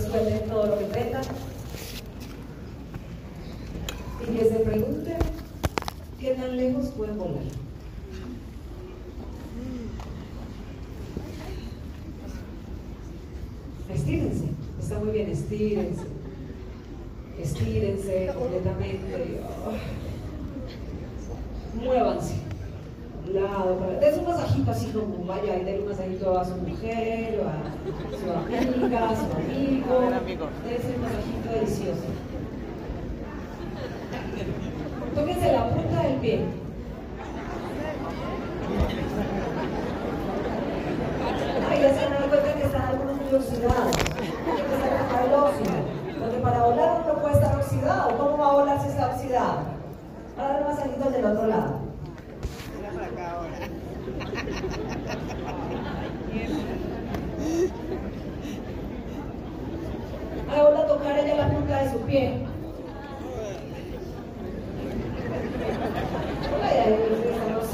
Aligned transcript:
de 0.00 0.38
todo 0.48 0.66
lo 0.66 0.78
que 0.78 0.84
enfrentan. 0.84 1.22
Y 4.22 4.36
que 4.36 4.44
se 4.44 4.56
pregunten 4.56 5.18
qué 6.18 6.34
tan 6.34 6.56
lejos 6.56 6.86
pueden 6.96 7.18
volar. 7.18 7.42
Estírense, 13.92 14.44
está 14.80 14.98
muy 14.98 15.10
bien, 15.10 15.30
estírense. 15.30 16.02
Estírense 17.38 18.32
completamente. 18.34 19.40
Muévanse. 21.74 22.41
Lado, 23.32 23.78
para... 23.78 24.16
Un 24.16 24.24
masajito 24.26 24.70
así 24.70 24.86
como 24.90 25.24
vaya 25.24 25.56
y 25.56 25.64
denle 25.64 25.82
un 25.82 25.88
masajito 25.88 26.38
a 26.38 26.44
su 26.44 26.56
mujer, 26.56 27.40
o 27.40 27.48
a 27.48 27.52
su 28.18 28.30
amiga, 28.30 29.08
a 29.08 29.16
su 29.16 29.24
amigo. 29.32 29.94
Dense 30.64 30.94
un 30.94 31.02
masajito 31.02 31.48
delicioso. 31.54 32.08
Tóquense 35.14 35.52
la 35.52 35.68
punta 35.70 36.02
del 36.02 36.16
pie. 36.16 36.44
Ay, 41.70 41.80
ya 41.80 41.88
se 41.88 42.00
dan 42.00 42.28
cuenta 42.28 42.54
que 42.54 42.62
están 42.64 42.82
algunos 42.82 43.16
muy 43.16 43.34
oxidados. 43.34 43.96
Hay 43.96 44.62
que 44.62 44.76
dejar 44.76 45.24
el 45.26 45.34
óxido. 45.34 45.76
Porque 46.20 46.38
para 46.38 46.64
volar 46.64 47.02
uno 47.04 47.22
puede 47.22 47.34
estar 47.34 47.56
oxidado. 47.56 48.18
¿Cómo 48.18 48.36
va 48.36 48.46
a 48.50 48.54
volar 48.54 48.80
si 48.82 48.88
está 48.88 49.06
oxidado? 49.14 49.58
Ahora 50.38 50.52
dar 50.52 50.64
masajitos 50.68 51.12
del 51.12 51.24
otro 51.24 51.46
lado. 51.46 51.81
Ahora 60.50 60.86
tocar 60.86 61.18
ella 61.18 61.34
la 61.36 61.48
punta 61.48 61.82
de 61.82 61.92
su 61.92 61.98
pie. 62.00 62.52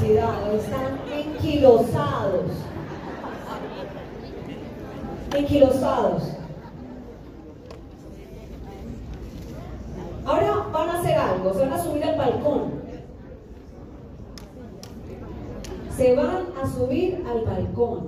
Están 0.09 0.99
enquilosados. 1.11 2.51
Enquilosados. 5.35 6.23
Ahora 10.25 10.65
van 10.71 10.89
a 10.89 10.99
hacer 10.99 11.15
algo, 11.15 11.53
se 11.53 11.59
van 11.59 11.73
a 11.73 11.83
subir 11.83 12.03
al 12.03 12.17
balcón. 12.17 12.71
Se 15.95 16.15
van 16.15 16.48
a 16.59 16.67
subir 16.67 17.23
al 17.27 17.45
balcón. 17.45 18.07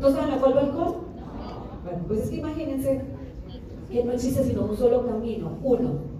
¿No 0.00 0.10
saben 0.10 0.34
a 0.34 0.38
cuál 0.38 0.54
balcón? 0.54 0.94
Bueno, 1.84 1.98
pues 2.08 2.20
es 2.20 2.30
que 2.30 2.36
imagínense 2.36 3.02
que 3.90 4.04
no 4.04 4.12
existe 4.12 4.44
sino 4.44 4.64
un 4.64 4.76
solo 4.76 5.06
camino, 5.06 5.58
uno. 5.62 6.14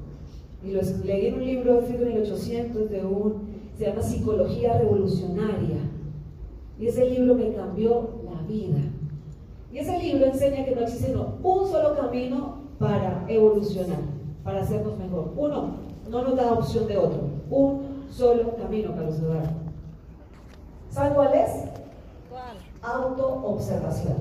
Y 0.63 0.71
lo 0.71 0.81
leí 1.05 1.27
en 1.27 1.35
un 1.35 1.45
libro 1.45 1.81
escrito 1.81 2.05
en 2.05 2.13
el 2.13 2.23
800 2.23 2.91
de 2.91 3.05
un, 3.05 3.43
se 3.77 3.87
llama 3.87 4.03
Psicología 4.03 4.79
Revolucionaria. 4.79 5.77
Y 6.79 6.87
ese 6.87 7.09
libro 7.11 7.35
me 7.35 7.53
cambió 7.53 8.09
la 8.25 8.41
vida. 8.43 8.79
Y 9.73 9.79
ese 9.79 9.99
libro 9.99 10.27
enseña 10.27 10.65
que 10.65 10.75
no 10.75 10.83
existe 10.83 11.09
sino 11.09 11.35
un 11.43 11.67
solo 11.67 11.97
camino 11.97 12.59
para 12.79 13.25
evolucionar, 13.29 13.99
para 14.43 14.63
hacernos 14.63 14.97
mejor. 14.99 15.33
Uno, 15.37 15.77
no 16.09 16.23
nos 16.23 16.37
da 16.37 16.53
opción 16.53 16.87
de 16.87 16.97
otro. 16.97 17.21
Un 17.51 17.84
solo 18.17 18.57
camino 18.57 18.93
para 18.93 19.07
los 19.07 19.17
ciudadanos. 19.17 19.51
¿Saben 20.91 21.15
cuál 21.15 21.35
es? 21.35 21.51
¿Cuál? 22.31 22.57
Autoobservación. 22.83 24.17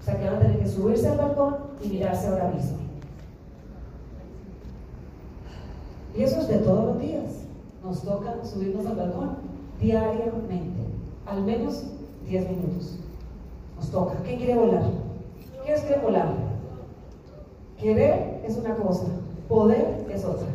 O 0.00 0.04
sea 0.04 0.18
que 0.18 0.24
van 0.24 0.36
a 0.36 0.40
tener 0.40 0.58
que 0.58 0.68
subirse 0.68 1.08
al 1.08 1.18
balcón 1.18 1.56
y 1.82 1.88
mirarse 1.88 2.28
ahora 2.28 2.50
mismo. 2.50 2.76
Y 6.14 6.22
eso 6.22 6.40
es 6.40 6.48
de 6.48 6.58
todos 6.58 6.84
los 6.84 7.00
días. 7.00 7.32
Nos 7.82 8.02
toca 8.02 8.44
subirnos 8.44 8.84
al 8.86 8.96
balcón 8.96 9.36
diariamente, 9.80 10.82
al 11.26 11.42
menos 11.42 11.84
10 12.26 12.50
minutos. 12.50 12.98
Nos 13.76 13.90
toca. 13.90 14.14
¿Quién 14.24 14.38
quiere 14.38 14.58
volar? 14.58 14.82
¿Quiénes 15.62 15.82
quieren 15.82 16.02
volar? 16.02 16.28
Querer 17.78 18.42
es 18.44 18.56
una 18.56 18.74
cosa, 18.74 19.04
poder 19.48 20.04
es 20.10 20.24
otra. 20.24 20.48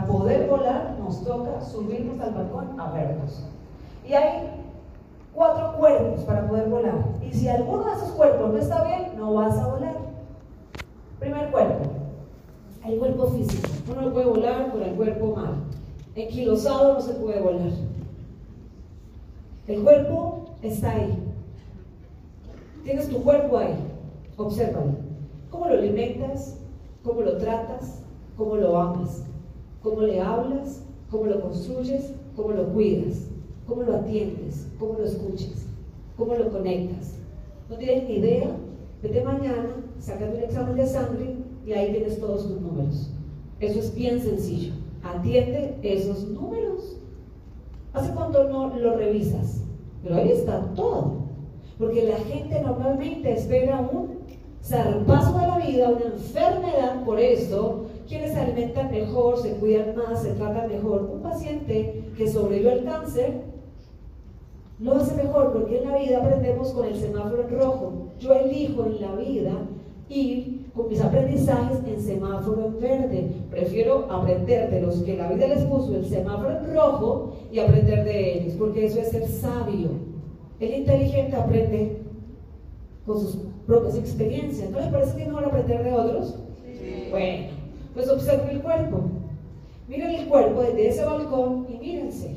Para 0.00 0.12
poder 0.12 0.48
volar 0.48 0.96
nos 0.98 1.22
toca 1.22 1.60
subirnos 1.60 2.18
al 2.20 2.32
balcón 2.32 2.80
a 2.80 2.90
vernos. 2.90 3.44
Y 4.08 4.14
hay 4.14 4.48
cuatro 5.34 5.76
cuerpos 5.78 6.24
para 6.24 6.48
poder 6.48 6.70
volar. 6.70 7.04
Y 7.22 7.32
si 7.34 7.48
alguno 7.48 7.84
de 7.84 7.92
esos 7.92 8.12
cuerpos 8.12 8.50
no 8.50 8.58
está 8.58 8.82
bien, 8.84 9.12
no 9.18 9.34
vas 9.34 9.58
a 9.58 9.66
volar. 9.66 9.96
Primer 11.18 11.50
cuerpo, 11.50 11.84
el 12.86 12.98
cuerpo 12.98 13.26
físico. 13.26 13.68
Uno 13.90 14.00
no 14.00 14.12
puede 14.12 14.26
volar 14.26 14.72
con 14.72 14.82
el 14.82 14.94
cuerpo 14.94 15.36
mal. 15.36 15.54
Enquilosado 16.14 16.94
no 16.94 17.00
se 17.02 17.12
puede 17.14 17.40
volar. 17.40 17.70
El 19.66 19.82
cuerpo 19.82 20.46
está 20.62 20.92
ahí. 20.92 21.18
Tienes 22.84 23.08
tu 23.10 23.22
cuerpo 23.22 23.58
ahí. 23.58 23.74
Obsérvalo. 24.38 24.94
¿Cómo 25.50 25.66
lo 25.66 25.74
alimentas? 25.74 26.58
¿Cómo 27.04 27.20
lo 27.20 27.36
tratas? 27.36 28.02
¿Cómo 28.38 28.56
lo 28.56 28.80
amas? 28.80 29.24
¿Cómo 29.82 30.02
le 30.02 30.20
hablas? 30.20 30.82
¿Cómo 31.10 31.26
lo 31.26 31.40
construyes? 31.40 32.12
¿Cómo 32.36 32.52
lo 32.52 32.72
cuidas? 32.72 33.26
¿Cómo 33.66 33.82
lo 33.82 33.96
atiendes? 33.96 34.66
¿Cómo 34.78 34.94
lo 34.94 35.04
escuchas? 35.04 35.66
¿Cómo 36.16 36.34
lo 36.34 36.50
conectas? 36.50 37.14
No 37.68 37.76
tienes 37.76 38.08
ni 38.08 38.16
idea. 38.16 38.50
Vete 39.02 39.22
mañana, 39.22 39.76
sácate 39.98 40.36
un 40.36 40.42
examen 40.42 40.76
de 40.76 40.86
sangre 40.86 41.36
y 41.66 41.72
ahí 41.72 41.92
tienes 41.92 42.20
todos 42.20 42.46
tus 42.46 42.60
números. 42.60 43.10
Eso 43.60 43.78
es 43.78 43.94
bien 43.94 44.20
sencillo. 44.20 44.74
Atiende 45.02 45.78
esos 45.82 46.28
números. 46.28 46.96
¿Hace 47.92 48.12
cuánto 48.12 48.48
no 48.48 48.76
lo 48.76 48.96
revisas? 48.96 49.62
Pero 50.02 50.16
ahí 50.16 50.30
está 50.30 50.60
todo. 50.74 51.30
Porque 51.78 52.04
la 52.04 52.16
gente 52.16 52.60
normalmente 52.60 53.32
espera 53.32 53.80
un 53.80 54.18
zarpazo 54.62 55.38
de 55.38 55.46
la 55.46 55.58
vida, 55.58 55.88
una 55.88 56.14
enfermedad 56.14 57.04
por 57.04 57.18
eso. 57.18 57.86
Quienes 58.10 58.32
se 58.32 58.40
alimentan 58.40 58.90
mejor, 58.90 59.40
se 59.40 59.52
cuidan 59.52 59.94
más, 59.94 60.20
se 60.24 60.32
tratan 60.32 60.68
mejor. 60.68 61.08
Un 61.14 61.22
paciente 61.22 62.10
que 62.16 62.26
sobrevivió 62.26 62.72
al 62.72 62.82
cáncer 62.82 63.42
lo 64.80 64.96
hace 64.96 65.14
mejor 65.14 65.52
porque 65.52 65.78
en 65.78 65.88
la 65.88 65.96
vida 65.96 66.18
aprendemos 66.18 66.72
con 66.72 66.88
el 66.88 66.96
semáforo 66.96 67.42
en 67.42 67.56
rojo. 67.56 67.92
Yo 68.18 68.32
elijo 68.34 68.84
en 68.86 69.00
la 69.00 69.14
vida 69.14 69.52
ir 70.08 70.66
con 70.74 70.88
mis 70.88 71.00
aprendizajes 71.00 71.78
en 71.86 72.00
semáforo 72.00 72.66
en 72.66 72.80
verde. 72.80 73.30
Prefiero 73.48 74.10
aprender 74.10 74.70
de 74.70 74.82
los 74.82 74.96
que 75.02 75.16
la 75.16 75.30
vida 75.30 75.46
les 75.46 75.62
puso 75.66 75.94
el 75.94 76.04
semáforo 76.04 76.50
en 76.50 76.74
rojo 76.74 77.36
y 77.52 77.60
aprender 77.60 78.02
de 78.04 78.40
ellos, 78.40 78.54
porque 78.58 78.86
eso 78.86 78.98
es 78.98 79.10
ser 79.10 79.28
sabio. 79.28 79.90
El 80.58 80.74
inteligente 80.74 81.36
aprende 81.36 81.98
con 83.06 83.20
sus 83.20 83.38
propias 83.68 83.96
experiencias. 83.96 84.68
¿No 84.68 84.80
les 84.80 84.88
parece 84.88 85.14
que 85.14 85.22
es 85.22 85.28
mejor 85.28 85.44
aprender 85.44 85.84
de 85.84 85.92
otros? 85.92 86.40
Sí. 86.64 87.06
Bueno, 87.12 87.59
pues 87.94 88.08
observen 88.08 88.50
el 88.50 88.60
cuerpo. 88.60 89.00
Miren 89.88 90.10
el 90.10 90.28
cuerpo 90.28 90.62
desde 90.62 90.88
ese 90.88 91.04
balcón 91.04 91.66
y 91.68 91.76
mírense. 91.78 92.36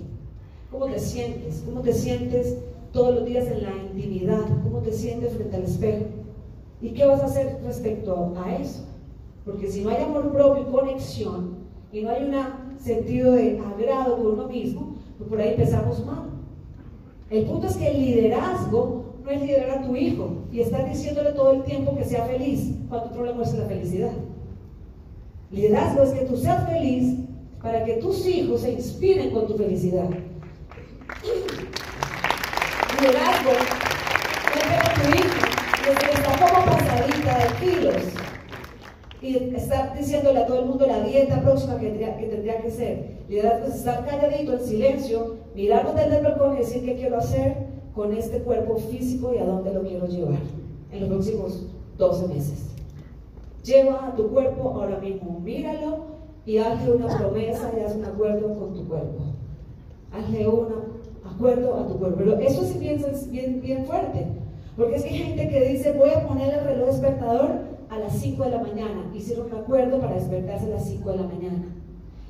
¿Cómo 0.71 0.87
te 0.87 0.99
sientes? 0.99 1.63
¿Cómo 1.65 1.81
te 1.81 1.93
sientes 1.93 2.57
todos 2.91 3.15
los 3.15 3.25
días 3.25 3.45
en 3.47 3.63
la 3.63 3.75
intimidad? 3.75 4.41
¿Cómo 4.63 4.79
te 4.79 4.91
sientes 4.91 5.33
frente 5.33 5.55
al 5.55 5.63
espejo? 5.63 6.05
¿Y 6.81 6.89
qué 6.89 7.05
vas 7.05 7.21
a 7.21 7.25
hacer 7.25 7.59
respecto 7.63 8.33
a 8.43 8.55
eso? 8.55 8.85
Porque 9.45 9.69
si 9.69 9.83
no 9.83 9.89
hay 9.89 10.03
amor 10.03 10.31
propio 10.31 10.63
y 10.63 10.71
conexión, 10.71 11.63
y 11.93 12.01
no 12.01 12.09
hay 12.09 12.23
un 12.23 12.79
sentido 12.79 13.33
de 13.33 13.59
agrado 13.59 14.17
por 14.17 14.27
uno 14.33 14.47
mismo, 14.47 14.95
pues 15.17 15.29
por 15.29 15.39
ahí 15.39 15.49
empezamos 15.49 16.03
mal. 16.05 16.23
El 17.29 17.45
punto 17.45 17.67
es 17.67 17.77
que 17.77 17.87
el 17.87 18.01
liderazgo 18.01 19.03
no 19.23 19.29
es 19.29 19.41
liderar 19.41 19.77
a 19.77 19.81
tu 19.83 19.95
hijo 19.95 20.29
y 20.51 20.59
estar 20.59 20.89
diciéndole 20.89 21.33
todo 21.33 21.51
el 21.51 21.63
tiempo 21.63 21.95
que 21.95 22.03
sea 22.03 22.25
feliz 22.25 22.75
cuando 22.89 23.11
tú 23.11 23.23
le 23.23 23.33
muestres 23.33 23.61
la 23.61 23.67
felicidad. 23.67 24.11
Liderazgo 25.53 26.01
es 26.01 26.09
que 26.09 26.25
tú 26.25 26.35
seas 26.35 26.67
feliz 26.67 27.13
para 27.61 27.85
que 27.85 27.93
tus 27.97 28.25
hijos 28.25 28.61
se 28.61 28.71
inspiren 28.71 29.29
con 29.29 29.45
tu 29.45 29.55
felicidad. 29.55 30.09
Liderazgo 32.99 33.51
es 33.51 34.67
ver 34.67 34.79
a 34.79 34.93
tu 34.95 35.09
hijo 35.11 35.45
desde 35.85 35.99
que 35.99 36.13
está 36.15 36.31
como 36.39 36.65
pasadita 36.65 37.37
de 37.37 37.65
kilos 37.65 38.03
y 39.21 39.55
estar 39.55 39.95
diciéndole 39.95 40.39
a 40.39 40.47
todo 40.47 40.61
el 40.61 40.65
mundo 40.65 40.87
la 40.87 41.01
dieta 41.01 41.39
próxima 41.43 41.77
que 41.77 41.85
tendría 41.85 42.17
que, 42.17 42.25
tendría 42.25 42.59
que 42.59 42.71
ser. 42.71 43.19
Liderazgo 43.29 43.67
es 43.67 43.75
estar 43.75 44.05
calladito 44.07 44.53
en 44.53 44.65
silencio, 44.65 45.35
mirarnos 45.53 45.93
desde 45.93 46.17
el 46.17 46.23
balcón 46.23 46.55
y 46.55 46.59
decir 46.59 46.83
qué 46.83 46.95
quiero 46.95 47.19
hacer 47.19 47.57
con 47.93 48.11
este 48.11 48.39
cuerpo 48.39 48.77
físico 48.77 49.31
y 49.35 49.37
a 49.37 49.45
dónde 49.45 49.71
lo 49.71 49.83
quiero 49.83 50.07
llevar 50.07 50.39
en 50.91 50.99
los 50.99 51.09
próximos 51.09 51.67
12 51.99 52.27
meses. 52.27 52.72
Lleva 53.63 54.07
a 54.07 54.15
tu 54.15 54.29
cuerpo 54.29 54.69
ahora 54.69 54.99
mismo, 54.99 55.39
míralo 55.39 56.13
y 56.45 56.57
hazle 56.57 56.91
una 56.91 57.17
promesa 57.17 57.71
y 57.75 57.79
haz 57.79 57.95
un 57.95 58.05
acuerdo 58.05 58.59
con 58.59 58.73
tu 58.73 58.87
cuerpo. 58.87 59.23
Hazle 60.11 60.47
un 60.47 60.67
acuerdo 61.23 61.75
a 61.75 61.87
tu 61.87 61.97
cuerpo. 61.97 62.17
Pero 62.17 62.39
eso 62.39 62.61
es 62.63 62.79
bien, 62.79 63.03
bien, 63.31 63.61
bien 63.61 63.85
fuerte, 63.85 64.27
Porque 64.75 64.95
es 64.95 65.03
que 65.03 65.09
hay 65.09 65.17
gente 65.17 65.49
que 65.49 65.69
dice, 65.69 65.93
voy 65.93 66.09
a 66.09 66.27
poner 66.27 66.53
el 66.53 66.65
reloj 66.65 66.87
despertador 66.87 67.51
a 67.89 67.99
las 67.99 68.13
5 68.17 68.43
de 68.43 68.51
la 68.51 68.61
mañana. 68.61 69.11
Hicieron 69.13 69.47
un 69.47 69.59
acuerdo 69.59 69.99
para 69.99 70.15
despertarse 70.15 70.65
a 70.65 70.75
las 70.75 70.85
5 70.85 71.11
de 71.11 71.17
la 71.17 71.23
mañana. 71.23 71.63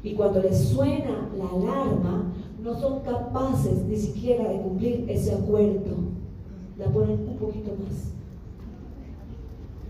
Y 0.04 0.14
cuando 0.16 0.42
les 0.42 0.58
suena 0.60 1.30
la 1.38 1.46
alarma, 1.46 2.34
no 2.62 2.80
son 2.80 3.00
capaces 3.02 3.84
ni 3.86 3.96
siquiera 3.96 4.50
de 4.50 4.62
cumplir 4.62 5.06
ese 5.10 5.34
acuerdo. 5.34 5.96
La 6.78 6.86
ponen 6.88 7.28
un 7.28 7.38
poquito 7.38 7.72
más. 7.72 8.14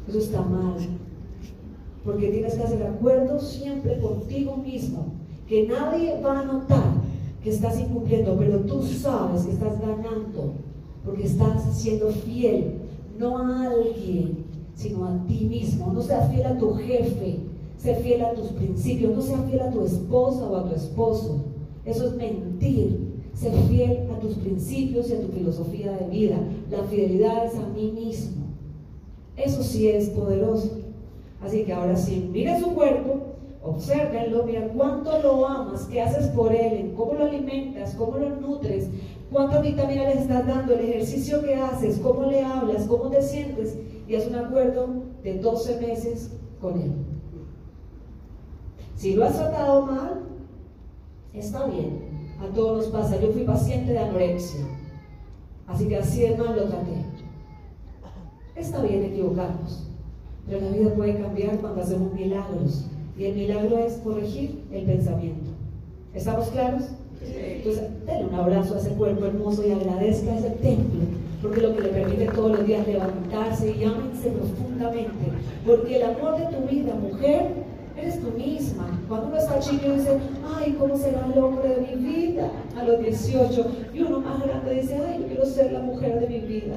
Eso 0.07 0.19
está 0.19 0.41
mal. 0.41 0.75
Porque 2.03 2.29
tienes 2.29 2.55
que 2.55 2.63
hacer 2.63 2.83
acuerdo 2.83 3.39
siempre 3.39 3.99
contigo 3.99 4.57
mismo. 4.57 5.13
Que 5.47 5.67
nadie 5.67 6.19
va 6.21 6.41
a 6.41 6.45
notar 6.45 6.83
que 7.43 7.49
estás 7.49 7.79
incumpliendo, 7.79 8.37
pero 8.37 8.59
tú 8.59 8.81
sabes 8.83 9.43
que 9.43 9.51
estás 9.51 9.79
ganando. 9.79 10.53
Porque 11.05 11.23
estás 11.23 11.77
siendo 11.77 12.09
fiel, 12.09 12.75
no 13.19 13.37
a 13.37 13.69
alguien, 13.69 14.45
sino 14.73 15.05
a 15.05 15.25
ti 15.27 15.45
mismo. 15.45 15.91
No 15.93 16.01
seas 16.01 16.31
fiel 16.31 16.45
a 16.45 16.57
tu 16.57 16.73
jefe, 16.75 17.39
sé 17.77 17.95
fiel 17.95 18.23
a 18.23 18.33
tus 18.33 18.47
principios, 18.51 19.15
no 19.15 19.21
seas 19.21 19.45
fiel 19.49 19.59
a 19.59 19.71
tu 19.71 19.81
esposa 19.81 20.45
o 20.45 20.55
a 20.55 20.69
tu 20.69 20.75
esposo. 20.75 21.43
Eso 21.85 22.07
es 22.07 22.15
mentir. 22.15 23.13
Ser 23.33 23.51
fiel 23.67 24.09
a 24.15 24.19
tus 24.19 24.35
principios 24.35 25.09
y 25.09 25.13
a 25.13 25.21
tu 25.21 25.27
filosofía 25.29 25.91
de 25.93 26.07
vida. 26.07 26.37
La 26.69 26.83
fidelidad 26.83 27.45
es 27.45 27.55
a 27.55 27.67
mí 27.67 27.91
mismo. 27.91 28.43
Eso 29.35 29.63
sí 29.63 29.87
es 29.87 30.09
poderoso. 30.09 30.82
Así 31.45 31.63
que 31.63 31.73
ahora 31.73 31.95
sí, 31.95 32.29
mire 32.31 32.59
su 32.59 32.73
cuerpo, 32.73 33.33
obsérvenlo, 33.61 34.43
mira 34.43 34.67
cuánto 34.69 35.21
lo 35.21 35.45
amas, 35.45 35.85
qué 35.91 36.01
haces 36.01 36.27
por 36.27 36.53
él, 36.53 36.93
cómo 36.95 37.13
lo 37.13 37.25
alimentas, 37.25 37.95
cómo 37.95 38.17
lo 38.17 38.29
nutres, 38.29 38.89
cuántas 39.31 39.61
vitaminas 39.61 40.15
le 40.15 40.21
estás 40.21 40.47
dando, 40.47 40.73
el 40.73 40.89
ejercicio 40.89 41.41
que 41.41 41.55
haces, 41.55 41.99
cómo 41.99 42.25
le 42.25 42.43
hablas, 42.43 42.85
cómo 42.85 43.09
te 43.09 43.21
sientes, 43.21 43.77
y 44.07 44.15
haz 44.15 44.27
un 44.27 44.35
acuerdo 44.35 44.87
de 45.23 45.39
12 45.39 45.81
meses 45.81 46.31
con 46.61 46.79
él. 46.79 46.91
Si 48.95 49.15
lo 49.15 49.25
has 49.25 49.35
tratado 49.35 49.85
mal, 49.85 50.21
está 51.33 51.65
bien. 51.65 52.13
A 52.39 52.53
todos 52.53 52.77
nos 52.77 52.87
pasa. 52.87 53.19
Yo 53.19 53.31
fui 53.31 53.43
paciente 53.43 53.91
de 53.91 53.99
anorexia. 53.99 54.65
Así 55.67 55.87
que 55.87 55.97
así 55.97 56.21
de 56.21 56.37
mal 56.37 56.55
lo 56.55 56.65
traté. 56.65 57.05
Está 58.55 58.81
bien 58.81 59.03
equivocarnos. 59.03 59.92
Pero 60.47 60.61
la 60.61 60.69
vida 60.69 60.93
puede 60.93 61.17
cambiar 61.17 61.57
cuando 61.59 61.81
hacemos 61.81 62.13
milagros. 62.13 62.85
Y 63.17 63.25
el 63.25 63.35
milagro 63.35 63.77
es 63.79 63.93
corregir 64.03 64.63
el 64.71 64.85
pensamiento. 64.85 65.51
¿Estamos 66.13 66.47
claros? 66.49 66.83
Entonces, 67.21 67.83
denle 68.05 68.25
un 68.25 68.35
abrazo 68.35 68.75
a 68.75 68.79
ese 68.79 68.89
cuerpo 68.91 69.25
hermoso 69.25 69.65
y 69.65 69.71
agradezca 69.71 70.31
a 70.33 70.39
ese 70.39 70.49
templo, 70.49 71.01
porque 71.41 71.61
lo 71.61 71.75
que 71.75 71.83
le 71.83 71.89
permite 71.89 72.25
todos 72.25 72.57
los 72.57 72.67
días 72.67 72.85
levantarse 72.85 73.75
y 73.77 73.83
ámense 73.83 74.29
profundamente, 74.29 75.31
porque 75.65 75.97
el 75.97 76.03
amor 76.03 76.37
de 76.37 76.45
tu 76.55 76.67
vida, 76.67 76.93
mujer, 76.95 77.47
eres 77.97 78.19
tú 78.19 78.31
misma. 78.37 78.99
Cuando 79.07 79.27
uno 79.27 79.37
está 79.37 79.59
chico 79.59 79.91
dice, 79.91 80.17
ay, 80.57 80.75
¿cómo 80.79 80.97
será 80.97 81.25
el 81.33 81.39
hombre 81.39 81.69
de 81.69 81.95
mi 81.95 82.03
vida? 82.03 82.51
A 82.77 82.83
los 82.83 82.99
18. 82.99 83.65
Y 83.93 84.01
uno 84.01 84.19
más 84.19 84.43
grande 84.43 84.73
dice, 84.81 84.97
ay, 84.97 85.19
yo 85.21 85.27
quiero 85.27 85.45
ser 85.45 85.71
la 85.71 85.79
mujer 85.79 86.19
de 86.19 86.27
mi 86.27 86.39
vida. 86.39 86.75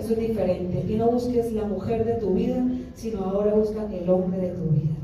Eso 0.00 0.14
es 0.14 0.18
diferente. 0.18 0.82
Y 0.88 0.96
no 0.96 1.10
busques 1.10 1.52
la 1.52 1.64
mujer 1.64 2.06
de 2.06 2.14
tu 2.14 2.30
vida, 2.30 2.56
sino 2.94 3.22
ahora 3.22 3.52
busca 3.52 3.86
el 3.92 4.08
hombre 4.08 4.38
de 4.38 4.48
tu 4.48 4.70
vida. 4.70 4.94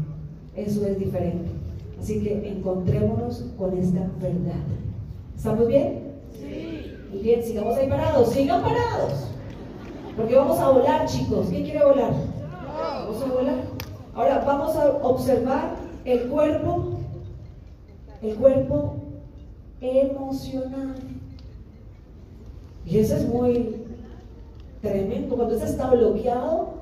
Eso 0.57 0.87
es 0.87 0.99
diferente. 0.99 1.51
Así 2.01 2.23
que 2.23 2.49
encontrémonos 2.49 3.45
con 3.59 3.77
esta 3.77 4.01
verdad. 4.23 4.65
¿Estamos 5.37 5.69
bien? 5.69 6.15
Sí. 6.33 6.95
Muy 7.13 7.21
bien, 7.21 7.43
sigamos 7.43 7.77
ahí 7.77 7.89
parados. 7.91 8.31
Sigan 8.31 8.63
parados. 8.63 9.29
Porque 10.17 10.35
vamos 10.35 10.59
a 10.61 10.71
volar, 10.71 11.07
chicos. 11.07 11.49
¿Quién 11.51 11.65
quiere 11.65 11.85
volar? 11.85 12.15
Vamos 13.05 13.23
a 13.23 13.27
volar. 13.27 13.61
Ahora 14.15 14.45
vamos 14.47 14.77
a 14.77 14.93
observar 15.03 15.77
el 16.07 16.23
cuerpo, 16.31 16.95
el 18.23 18.35
cuerpo 18.37 18.97
emocional. 19.83 20.95
Y 22.87 22.99
eso 22.99 23.17
es 23.17 23.29
muy 23.29 23.86
tremendo. 24.81 25.37
Cuando 25.37 25.57
eso 25.57 25.67
está 25.67 25.91
bloqueado, 25.91 26.75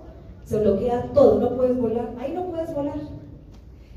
se 0.44 0.58
bloquea 0.58 1.11
todo, 1.12 1.41
no 1.41 1.56
puedes 1.56 1.76
volar. 1.79 2.11
Ahí 2.19 2.32
no 2.32 2.44
puedes 2.46 2.75
volar. 2.75 2.99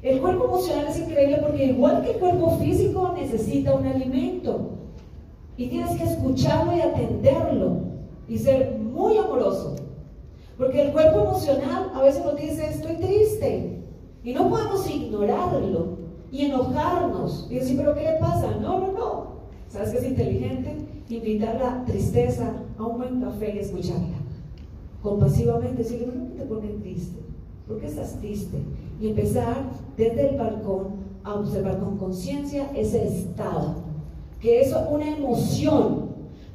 El 0.02 0.22
cuerpo 0.22 0.46
emocional 0.46 0.88
es 0.88 1.00
increíble 1.00 1.40
porque 1.42 1.66
igual 1.66 2.02
que 2.04 2.12
el 2.12 2.18
cuerpo 2.18 2.58
físico 2.58 3.14
necesita 3.16 3.74
un 3.74 3.86
alimento. 3.86 4.72
Y 5.58 5.68
tienes 5.68 5.98
que 5.98 6.04
escucharlo 6.04 6.76
y 6.76 6.82
atenderlo 6.82 7.78
y 8.28 8.38
ser 8.38 8.78
muy 8.78 9.18
amoroso. 9.18 9.76
Porque 10.58 10.82
el 10.82 10.92
cuerpo 10.92 11.22
emocional 11.22 11.92
a 11.94 12.02
veces 12.02 12.24
nos 12.24 12.36
dice, 12.36 12.68
estoy 12.68 12.96
triste. 12.96 13.84
Y 14.24 14.34
no 14.34 14.50
podemos 14.50 14.90
ignorarlo 14.90 15.98
y 16.32 16.46
enojarnos 16.46 17.48
y 17.50 17.56
decir, 17.56 17.78
pero 17.78 17.94
¿qué 17.94 18.04
le 18.04 18.20
pasa? 18.20 18.52
No, 18.62 18.80
no, 18.80 18.92
no. 18.92 19.28
¿Sabes 19.68 19.92
qué 19.92 19.98
es 19.98 20.06
inteligente? 20.06 20.87
Invitar 21.10 21.56
la 21.56 21.86
tristeza 21.86 22.54
a 22.78 22.86
un 22.86 22.98
buen 22.98 23.22
café 23.22 23.56
y 23.56 23.60
escucharla. 23.60 24.18
Compasivamente 25.02 25.84
decirle, 25.84 26.08
¿por 26.08 26.28
qué 26.28 26.40
te 26.40 26.46
pones 26.46 26.82
triste? 26.82 27.20
¿Por 27.68 27.80
qué 27.80 27.88
estás 27.88 28.20
triste? 28.20 28.58
Y 29.00 29.10
empezar 29.10 29.56
desde 29.96 30.30
el 30.30 30.38
balcón 30.38 31.08
a 31.24 31.36
observar 31.36 31.80
con 31.80 31.98
conciencia 31.98 32.72
ese 32.76 33.08
estado. 33.08 33.76
Que 34.40 34.62
es 34.62 34.76
una 34.92 35.16
emoción 35.16 36.08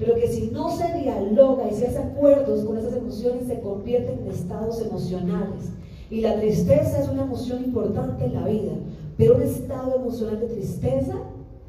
pero 0.03 0.17
que 0.17 0.27
si 0.27 0.51
no 0.51 0.69
se 0.77 0.93
dialoga 0.99 1.71
y 1.71 1.75
se 1.75 1.87
hace 1.87 1.99
acuerdos 1.99 2.65
con 2.65 2.77
esas 2.77 2.97
emociones, 2.97 3.47
se 3.47 3.61
convierten 3.61 4.19
en 4.19 4.33
estados 4.33 4.81
emocionales. 4.81 5.71
Y 6.11 6.23
la 6.23 6.41
tristeza 6.41 7.01
es 7.01 7.09
una 7.09 7.23
emoción 7.23 7.63
importante 7.63 8.25
en 8.25 8.35
la 8.35 8.45
vida, 8.45 8.73
pero 9.17 9.37
un 9.37 9.43
estado 9.43 9.95
emocional 9.95 10.41
de 10.41 10.49
tristeza 10.49 11.15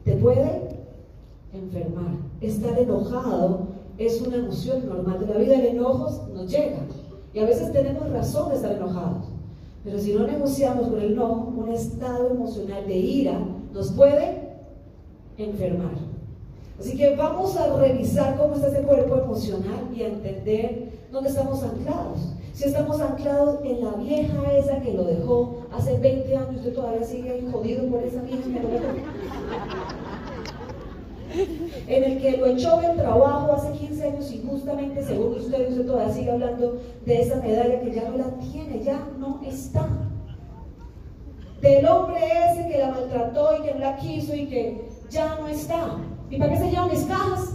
te 0.04 0.14
puede 0.16 0.73
enfermar. 1.54 2.16
Estar 2.42 2.78
enojado 2.78 3.68
es 3.98 4.22
una 4.22 4.38
emoción 4.38 4.86
normal 4.88 5.20
de 5.20 5.34
la 5.34 5.38
vida, 5.40 5.56
el 5.56 5.66
enojo 5.68 6.28
nos 6.34 6.50
llega. 6.50 6.80
Y 7.34 7.40
a 7.40 7.46
veces 7.46 7.72
tenemos 7.72 8.10
razón 8.10 8.50
de 8.50 8.56
estar 8.56 8.72
enojados. 8.72 9.26
Pero 9.84 10.00
si 10.00 10.14
no 10.14 10.26
negociamos 10.26 10.88
con 10.88 11.02
el 11.02 11.14
enojo, 11.14 11.54
un 11.58 11.70
estado 11.70 12.32
emocional 12.32 12.88
de 12.88 12.96
ira 12.96 13.40
nos 13.74 13.92
puede 13.92 14.54
enfermar. 15.38 15.94
Así 16.80 16.98
que 16.98 17.16
vamos 17.16 17.56
a 17.58 17.78
revisar 17.78 18.38
cómo 18.38 18.56
está 18.56 18.68
ese 18.68 18.82
cuerpo 18.82 19.16
emocional 19.18 19.90
y 19.96 20.04
a 20.04 20.08
entender 20.08 20.92
dónde 21.12 21.30
estamos 21.30 21.64
anclados. 21.64 22.34
Si 22.54 22.66
estamos 22.66 23.02
anclados 23.02 23.60
en 23.64 23.84
la 23.84 23.92
vieja 23.92 24.54
esa 24.54 24.80
que 24.80 24.94
lo 24.94 25.04
dejó 25.04 25.66
hace 25.72 25.98
20 25.98 26.36
años, 26.36 26.56
usted 26.58 26.74
todavía 26.74 27.04
sigue 27.04 27.48
jodido 27.52 27.88
por 27.88 28.04
esa 28.04 28.22
vieja 28.22 28.42
en 31.88 32.04
el 32.04 32.22
que 32.22 32.38
lo 32.38 32.48
echó 32.48 32.78
del 32.82 32.96
trabajo 32.98 33.54
hace 33.54 33.72
15 33.72 34.04
años 34.08 34.32
y 34.32 34.44
justamente 34.48 35.04
según 35.04 35.36
usted, 35.36 35.70
usted 35.70 35.86
todavía 35.86 36.14
sigue 36.14 36.32
hablando 36.32 36.82
de 37.06 37.22
esa 37.22 37.36
medalla 37.38 37.82
que 37.82 37.92
ya 37.92 38.10
no 38.10 38.18
la 38.18 38.30
tiene, 38.38 38.84
ya 38.84 39.00
no 39.18 39.42
está. 39.46 39.88
Del 41.62 41.86
hombre 41.88 42.20
ese 42.52 42.68
que 42.68 42.78
la 42.78 42.90
maltrató 42.90 43.58
y 43.58 43.64
que 43.64 43.74
no 43.74 43.80
la 43.80 43.96
quiso 43.96 44.36
y 44.36 44.48
que 44.48 44.90
ya 45.10 45.36
no 45.40 45.48
está. 45.48 45.98
¿Y 46.30 46.38
para 46.38 46.52
qué 46.52 46.58
se 46.58 46.70
llevan 46.70 46.90
mis 46.90 47.04
cajas? 47.04 47.54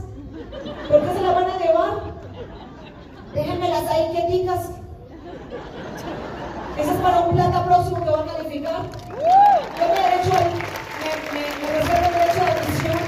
¿Por 0.88 1.00
qué 1.00 1.14
se 1.14 1.23
las 1.23 1.35
van 1.35 1.50
a 1.50 1.58
llevar? 1.58 2.18
Déjenmelas 3.35 3.90
ahí 3.90 4.08
quieticas. 4.12 4.70
Esa 6.78 6.94
es 6.94 7.00
para 7.00 7.20
un 7.20 7.35
plata 7.35 7.64
próximo 7.64 8.04
que 8.04 8.11
van 8.11 8.28
a 8.28 8.32
calificar. 8.32 8.82
Yo 9.78 9.88
me, 9.88 9.94
me, 11.32 11.40
me 11.61 11.78
reservo 11.78 12.06
el 12.06 12.14
derecho 12.14 12.44
de 12.44 12.50
admisión. 12.50 12.99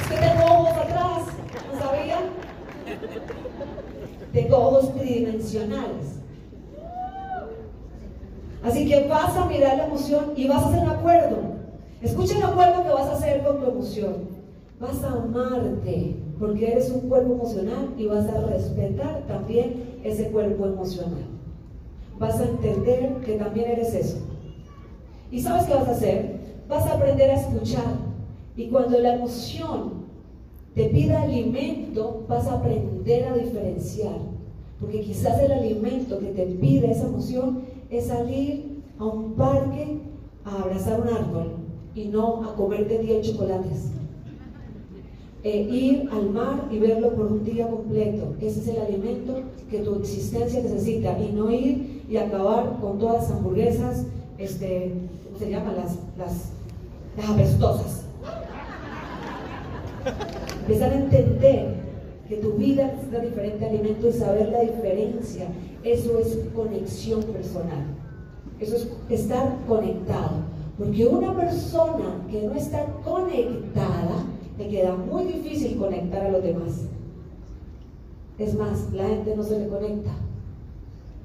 Es 0.00 0.06
que 0.08 0.16
tengo 0.16 0.44
ojos 0.44 0.76
atrás, 0.78 1.22
¿no 1.72 1.78
sabía? 1.80 2.18
Tengo 4.32 4.56
ojos 4.56 4.94
tridimensionales. 4.94 6.14
Así 8.64 8.88
que 8.88 9.06
vas 9.08 9.36
a 9.36 9.44
mirar 9.44 9.76
la 9.76 9.86
emoción 9.86 10.32
y 10.36 10.48
vas 10.48 10.62
a 10.62 10.68
hacer 10.68 10.80
un 10.80 10.90
acuerdo. 10.90 11.36
Escucha 12.00 12.38
el 12.38 12.42
acuerdo 12.42 12.82
que 12.82 12.90
vas 12.90 13.08
a 13.08 13.12
hacer 13.12 13.42
con 13.42 13.60
tu 13.60 13.70
emoción. 13.70 14.14
Vas 14.80 15.02
a 15.04 15.12
amarte 15.12 16.16
porque 16.38 16.72
eres 16.72 16.90
un 16.90 17.08
cuerpo 17.08 17.34
emocional 17.34 17.90
y 17.96 18.06
vas 18.06 18.26
a 18.28 18.40
respetar 18.40 19.22
también 19.28 20.00
ese 20.02 20.30
cuerpo 20.30 20.66
emocional. 20.66 21.26
Vas 22.18 22.40
a 22.40 22.44
entender 22.44 23.16
que 23.24 23.36
también 23.36 23.70
eres 23.70 23.94
eso. 23.94 24.18
¿Y 25.30 25.40
sabes 25.40 25.66
qué 25.66 25.74
vas 25.74 25.88
a 25.88 25.92
hacer? 25.92 26.40
Vas 26.68 26.86
a 26.86 26.94
aprender 26.94 27.30
a 27.30 27.34
escuchar. 27.34 27.84
Y 28.56 28.68
cuando 28.68 28.98
la 28.98 29.14
emoción 29.14 30.03
te 30.74 30.84
pida 30.88 31.22
alimento, 31.22 32.24
vas 32.28 32.46
a 32.48 32.54
aprender 32.54 33.24
a 33.24 33.34
diferenciar. 33.34 34.16
Porque 34.80 35.00
quizás 35.00 35.40
el 35.40 35.52
alimento 35.52 36.18
que 36.18 36.26
te 36.32 36.44
pide 36.46 36.90
esa 36.90 37.06
emoción 37.06 37.62
es 37.90 38.06
salir 38.08 38.82
a 38.98 39.04
un 39.04 39.34
parque 39.34 39.98
a 40.44 40.62
abrazar 40.62 41.00
un 41.00 41.08
árbol 41.08 41.52
y 41.94 42.06
no 42.06 42.44
a 42.44 42.54
comerte 42.56 42.98
10 42.98 43.30
chocolates. 43.32 43.90
eh, 45.44 45.60
ir 45.70 46.08
al 46.10 46.30
mar 46.30 46.68
y 46.70 46.78
verlo 46.78 47.14
por 47.14 47.26
un 47.26 47.44
día 47.44 47.68
completo. 47.68 48.34
Ese 48.40 48.60
es 48.60 48.68
el 48.68 48.78
alimento 48.80 49.42
que 49.70 49.80
tu 49.80 49.96
existencia 49.96 50.62
necesita 50.62 51.18
y 51.18 51.32
no 51.32 51.50
ir 51.50 52.02
y 52.08 52.16
acabar 52.16 52.78
con 52.80 52.98
todas 52.98 53.22
las 53.22 53.30
hamburguesas, 53.30 54.06
este, 54.38 54.94
¿cómo 55.26 55.38
se 55.38 55.50
llaman? 55.50 55.76
Las, 55.76 55.98
las, 56.16 56.48
las 57.16 57.28
apestosas. 57.30 58.04
Empezar 60.66 60.92
a 60.92 60.96
entender 60.96 61.74
que 62.26 62.36
tu 62.36 62.52
vida 62.52 62.86
necesita 62.86 63.20
diferente 63.20 63.66
alimento 63.66 64.08
y 64.08 64.12
saber 64.12 64.48
la 64.48 64.60
diferencia. 64.62 65.46
Eso 65.82 66.18
es 66.18 66.38
conexión 66.54 67.22
personal. 67.24 67.84
Eso 68.58 68.76
es 68.76 68.88
estar 69.10 69.58
conectado. 69.68 70.36
Porque 70.78 71.06
una 71.06 71.36
persona 71.36 72.24
que 72.30 72.42
no 72.44 72.54
está 72.54 72.82
conectada, 73.04 74.24
le 74.56 74.68
queda 74.68 74.96
muy 74.96 75.24
difícil 75.24 75.76
conectar 75.76 76.24
a 76.24 76.30
los 76.30 76.42
demás. 76.42 76.86
Es 78.38 78.54
más, 78.54 78.90
la 78.94 79.06
gente 79.06 79.36
no 79.36 79.42
se 79.42 79.60
le 79.60 79.68
conecta. 79.68 80.12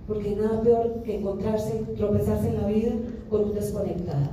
Porque 0.05 0.35
nada 0.35 0.61
peor 0.61 1.01
que 1.03 1.17
encontrarse, 1.17 1.81
tropezarse 1.95 2.49
en 2.49 2.61
la 2.61 2.67
vida 2.67 2.91
con 3.29 3.45
un 3.45 3.53
desconectado. 3.53 4.31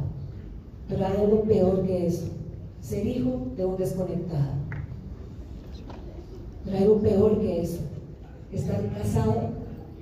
Pero 0.89 1.07
hay 1.07 1.17
algo 1.17 1.43
peor 1.43 1.83
que 1.85 2.09
eso. 2.09 2.27
Ser 2.81 3.07
hijo 3.07 3.47
de 3.57 3.65
un 3.65 3.77
desconectado. 3.77 4.66
Pero 6.67 6.77
hay 6.77 6.83
algo 6.83 6.99
peor 6.99 7.41
que 7.41 7.63
eso. 7.63 7.79
Estar 8.53 8.93
casado 8.93 9.35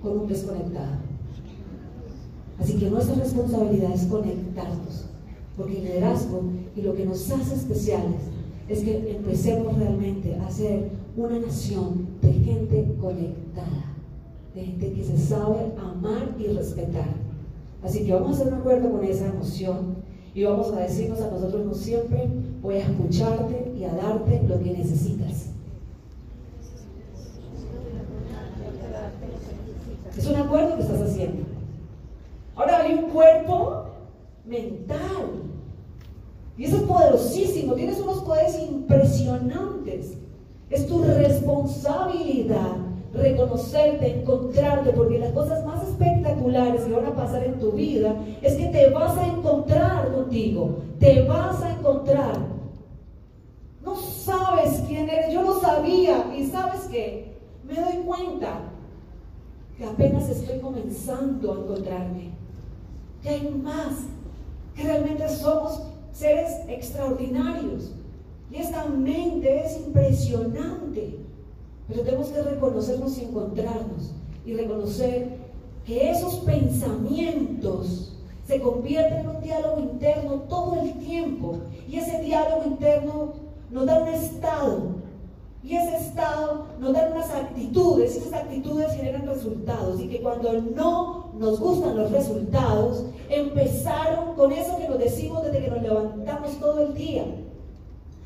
con 0.02 0.18
un 0.20 0.26
desconectado. 0.26 0.96
Así 2.58 2.78
que 2.78 2.90
nuestra 2.90 3.14
responsabilidad 3.16 3.92
es 3.92 4.06
conectarnos. 4.06 5.04
Porque 5.56 5.76
el 5.78 5.84
liderazgo 5.84 6.42
y 6.74 6.82
lo 6.82 6.94
que 6.94 7.04
nos 7.04 7.30
hace 7.30 7.54
especiales 7.54 8.22
es 8.68 8.80
que 8.80 9.16
empecemos 9.16 9.78
realmente 9.78 10.34
a 10.36 10.50
ser 10.50 10.90
una 11.16 11.38
nación 11.38 12.08
de 12.22 12.32
gente 12.32 12.94
conectada, 13.00 13.94
de 14.54 14.64
gente 14.64 14.92
que 14.92 15.04
se 15.04 15.18
sabe 15.18 15.72
amar 15.78 16.34
y 16.38 16.46
respetar. 16.48 17.08
Así 17.82 18.04
que 18.04 18.12
vamos 18.14 18.30
a 18.30 18.40
hacer 18.40 18.52
un 18.52 18.60
acuerdo 18.60 18.90
con 18.90 19.04
esa 19.04 19.26
emoción 19.26 19.96
y 20.34 20.44
vamos 20.44 20.72
a 20.72 20.80
decirnos 20.80 21.20
a 21.20 21.30
nosotros 21.30 21.62
como 21.62 21.74
siempre, 21.74 22.28
voy 22.62 22.76
a 22.76 22.86
escucharte 22.86 23.72
y 23.78 23.84
a 23.84 23.94
darte 23.94 24.42
lo 24.48 24.58
que 24.58 24.72
necesitas. 24.72 25.50
Es 30.16 30.26
un 30.26 30.36
acuerdo 30.36 30.76
que 30.76 30.82
estás 30.82 31.00
haciendo. 31.00 31.42
Ahora 32.54 32.82
hay 32.82 32.94
un 32.94 33.10
cuerpo 33.10 33.84
mental. 34.44 35.42
Y 36.56 36.64
eso 36.64 36.76
es 36.76 36.82
poderosísimo, 36.82 37.74
tienes 37.74 38.00
unos 38.00 38.22
poderes 38.22 38.58
impresionantes. 38.60 40.14
Es 40.70 40.86
tu 40.86 41.02
responsabilidad 41.02 42.76
reconocerte, 43.12 44.20
encontrarte, 44.20 44.90
porque 44.90 45.18
las 45.18 45.32
cosas 45.32 45.64
más 45.64 45.82
espectaculares 45.86 46.82
que 46.82 46.92
van 46.92 47.06
a 47.06 47.14
pasar 47.14 47.44
en 47.44 47.58
tu 47.58 47.72
vida 47.72 48.14
es 48.42 48.54
que 48.54 48.66
te 48.66 48.90
vas 48.90 49.16
a 49.16 49.26
encontrar 49.26 50.12
contigo, 50.12 50.78
te 50.98 51.22
vas 51.22 51.62
a 51.62 51.72
encontrar. 51.72 52.34
No 53.84 53.96
sabes 53.96 54.82
quién 54.88 55.08
eres, 55.08 55.32
yo 55.32 55.42
lo 55.42 55.60
sabía. 55.60 56.34
Y 56.36 56.46
sabes 56.46 56.82
que 56.82 57.36
me 57.64 57.74
doy 57.74 58.02
cuenta 58.04 58.73
que 59.76 59.84
apenas 59.84 60.28
estoy 60.28 60.58
comenzando 60.60 61.52
a 61.52 61.58
encontrarme, 61.58 62.30
que 63.22 63.28
hay 63.28 63.50
más, 63.50 63.94
que 64.74 64.82
realmente 64.82 65.28
somos 65.28 65.82
seres 66.12 66.50
extraordinarios. 66.68 67.92
Y 68.50 68.56
esta 68.56 68.84
mente 68.86 69.64
es 69.64 69.78
impresionante. 69.78 71.18
Pero 71.88 72.02
tenemos 72.02 72.28
que 72.28 72.42
reconocernos 72.42 73.18
y 73.18 73.24
encontrarnos 73.24 74.12
y 74.46 74.54
reconocer 74.54 75.36
que 75.84 76.10
esos 76.10 76.36
pensamientos 76.36 78.12
se 78.46 78.60
convierten 78.60 79.20
en 79.20 79.28
un 79.28 79.42
diálogo 79.42 79.80
interno 79.80 80.32
todo 80.48 80.80
el 80.82 80.92
tiempo. 80.94 81.58
Y 81.88 81.96
ese 81.96 82.22
diálogo 82.22 82.64
interno 82.66 83.32
nos 83.70 83.86
da 83.86 84.02
un 84.02 84.08
estado 84.08 85.03
y 85.64 85.76
ese 85.76 85.96
estado 85.96 86.66
nos 86.78 86.92
da 86.92 87.10
unas 87.10 87.30
actitudes, 87.30 88.14
y 88.14 88.18
esas 88.18 88.34
actitudes 88.34 88.92
generan 88.92 89.26
resultados. 89.26 89.98
Y 89.98 90.08
que 90.08 90.20
cuando 90.20 90.52
no 90.60 91.32
nos 91.38 91.58
gustan 91.58 91.96
los 91.96 92.10
resultados, 92.10 93.06
empezaron 93.30 94.34
con 94.34 94.52
eso 94.52 94.76
que 94.76 94.88
nos 94.88 94.98
decimos 94.98 95.42
desde 95.42 95.64
que 95.64 95.70
nos 95.70 95.82
levantamos 95.82 96.60
todo 96.60 96.82
el 96.82 96.94
día. 96.94 97.24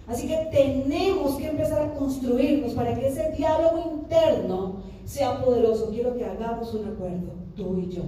Así 0.08 0.26
que 0.26 0.48
tenemos 0.50 1.36
que 1.36 1.46
empezar 1.46 1.80
a 1.80 1.94
construirnos 1.94 2.72
para 2.72 2.94
que 2.94 3.06
ese 3.06 3.30
diálogo 3.36 4.00
interno 4.00 4.76
sea 5.04 5.40
poderoso. 5.44 5.90
Quiero 5.90 6.16
que 6.16 6.24
hagamos 6.24 6.74
un 6.74 6.86
acuerdo, 6.86 7.34
tú 7.54 7.78
y 7.78 7.88
yo. 7.88 8.02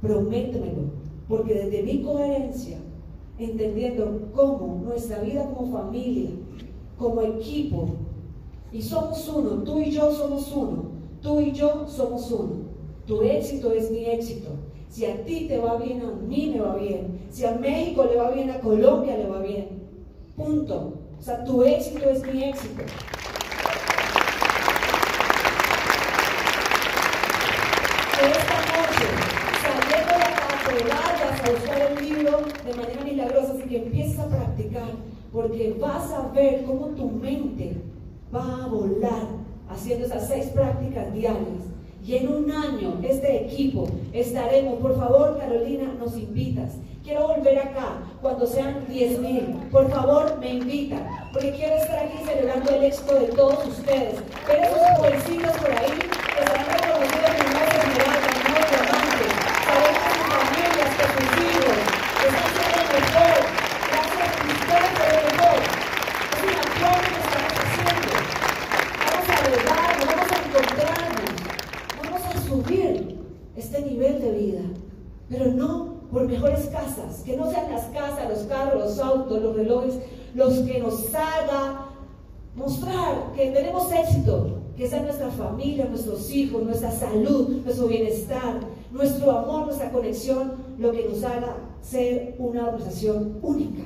Prométemelo, 0.00 0.84
porque 1.28 1.54
desde 1.54 1.82
mi 1.82 2.02
coherencia, 2.02 2.78
entendiendo 3.38 4.30
cómo 4.34 4.80
nuestra 4.82 5.18
vida 5.18 5.44
como 5.54 5.78
familia, 5.78 6.30
como 6.96 7.20
equipo, 7.20 7.88
y 8.72 8.82
somos 8.82 9.28
uno, 9.28 9.62
tú 9.64 9.80
y 9.80 9.90
yo 9.90 10.12
somos 10.12 10.50
uno, 10.52 10.84
tú 11.20 11.40
y 11.40 11.52
yo 11.52 11.86
somos 11.88 12.30
uno. 12.30 12.70
Tu 13.06 13.22
éxito 13.22 13.72
es 13.72 13.90
mi 13.90 14.04
éxito. 14.04 14.50
Si 14.88 15.04
a 15.04 15.24
ti 15.24 15.46
te 15.48 15.58
va 15.58 15.76
bien, 15.76 16.02
a 16.02 16.12
mí 16.12 16.52
me 16.54 16.60
va 16.60 16.76
bien. 16.76 17.20
Si 17.30 17.44
a 17.44 17.52
México 17.52 18.04
le 18.04 18.16
va 18.16 18.30
bien, 18.30 18.50
a 18.50 18.60
Colombia 18.60 19.16
le 19.16 19.26
va 19.26 19.40
bien. 19.40 19.82
Punto. 20.36 20.94
O 21.18 21.22
sea, 21.22 21.42
tu 21.44 21.64
éxito 21.64 22.08
es 22.08 22.22
mi 22.22 22.44
éxito. 22.44 22.82
Esta 28.22 28.58
noche, 28.70 29.06
saliendo 29.62 30.14
de 30.14 30.22
acá, 30.22 30.48
te 30.66 30.74
vayas 30.84 31.40
a 31.40 31.50
buscar 31.50 31.80
el 31.90 32.08
libro 32.08 32.38
de 32.64 32.74
manera 32.74 33.04
milagrosa, 33.04 33.52
así 33.54 33.62
que 33.62 33.76
empieces 33.78 34.18
a 34.20 34.28
practicar, 34.28 34.90
porque 35.32 35.76
vas 35.80 36.12
a 36.12 36.28
ver 36.28 36.64
cómo 36.64 36.88
tu 36.88 37.10
mente 37.10 37.76
va 38.34 38.64
a 38.64 38.66
volar 38.68 39.26
haciendo 39.68 40.06
esas 40.06 40.28
seis 40.28 40.46
prácticas 40.46 41.12
diarias. 41.12 41.64
Y 42.04 42.16
en 42.16 42.28
un 42.28 42.50
año, 42.50 42.98
este 43.02 43.44
equipo, 43.44 43.86
estaremos, 44.12 44.80
por 44.80 44.96
favor, 44.96 45.38
Carolina, 45.38 45.92
nos 45.98 46.16
invitas. 46.16 46.76
Quiero 47.04 47.28
volver 47.28 47.58
acá 47.58 47.98
cuando 48.20 48.46
sean 48.46 48.86
10 48.88 49.20
mil. 49.20 49.40
Por 49.70 49.90
favor, 49.90 50.38
me 50.38 50.54
invitan, 50.54 51.06
porque 51.32 51.50
quiero 51.52 51.74
estar 51.76 51.98
aquí 52.04 52.18
celebrando 52.24 52.70
el 52.70 52.84
éxito 52.84 53.14
de 53.14 53.26
todos 53.28 53.66
ustedes. 53.66 54.16
Pero 54.46 54.62
esos 54.62 54.98
jovencitos 54.98 55.52
por 55.58 55.70
ahí 55.70 55.92
que 55.98 56.42
serán 56.46 56.66
reconocidos 56.66 57.30
en 57.30 57.46
una 57.50 57.64
general, 57.72 58.20
en 58.30 58.46
un 58.48 58.64
diamante. 58.70 59.26
Sabemos 59.66 60.02
que 60.04 60.10
sus 60.16 60.28
familias, 60.36 60.90
que 60.96 61.06
sus 61.14 61.30
hijos, 61.40 61.76
están 62.26 62.48
siendo 62.56 62.82
mejor. 62.96 63.38
Gracias 63.90 64.28
a 64.28 64.44
ustedes 64.54 64.90
por 64.96 65.08
el 65.10 65.22
mejor. 65.28 65.58
Es 66.30 66.40
un 66.44 66.56
apoyo 66.64 67.10
que 67.10 67.20
estamos 67.24 67.54
haciendo. 67.64 68.12
Vamos 69.00 69.26
a 69.30 69.38
lograr, 69.48 69.90
vamos 70.04 70.28
a 70.30 70.38
encontrarnos, 70.44 71.30
vamos 72.02 72.22
a 72.28 72.32
subir 72.46 72.92
este 73.56 73.82
nivel 73.82 74.20
de 74.20 74.30
vida. 74.32 74.60
Pero 75.30 75.46
no 75.52 76.00
por 76.10 76.26
mejores 76.26 76.66
casas, 76.66 77.22
que 77.24 77.36
no 77.36 77.48
sean 77.50 77.70
las 77.70 77.84
casas, 77.86 78.28
los 78.28 78.40
carros, 78.40 78.82
los 78.82 78.98
autos, 78.98 79.40
los 79.40 79.54
relojes, 79.56 79.94
los 80.34 80.58
que 80.58 80.80
nos 80.80 81.14
haga 81.14 81.86
mostrar 82.56 83.32
que 83.36 83.52
tenemos 83.52 83.92
éxito, 83.92 84.58
que 84.76 84.88
sea 84.88 85.02
nuestra 85.02 85.30
familia, 85.30 85.84
nuestros 85.84 86.28
hijos, 86.32 86.64
nuestra 86.64 86.90
salud, 86.90 87.62
nuestro 87.64 87.86
bienestar, 87.86 88.58
nuestro 88.90 89.30
amor, 89.30 89.66
nuestra 89.66 89.92
conexión, 89.92 90.54
lo 90.78 90.90
que 90.90 91.08
nos 91.08 91.22
haga 91.22 91.56
ser 91.80 92.34
una 92.38 92.66
organización 92.66 93.38
única. 93.40 93.84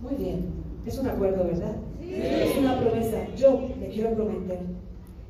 Muy 0.00 0.14
bien, 0.14 0.46
es 0.86 0.96
un 0.96 1.08
acuerdo, 1.08 1.42
¿verdad? 1.44 1.74
Es 2.00 2.56
una 2.56 2.78
promesa. 2.78 3.26
Yo 3.36 3.62
le 3.80 3.88
quiero 3.88 4.14
prometer 4.14 4.60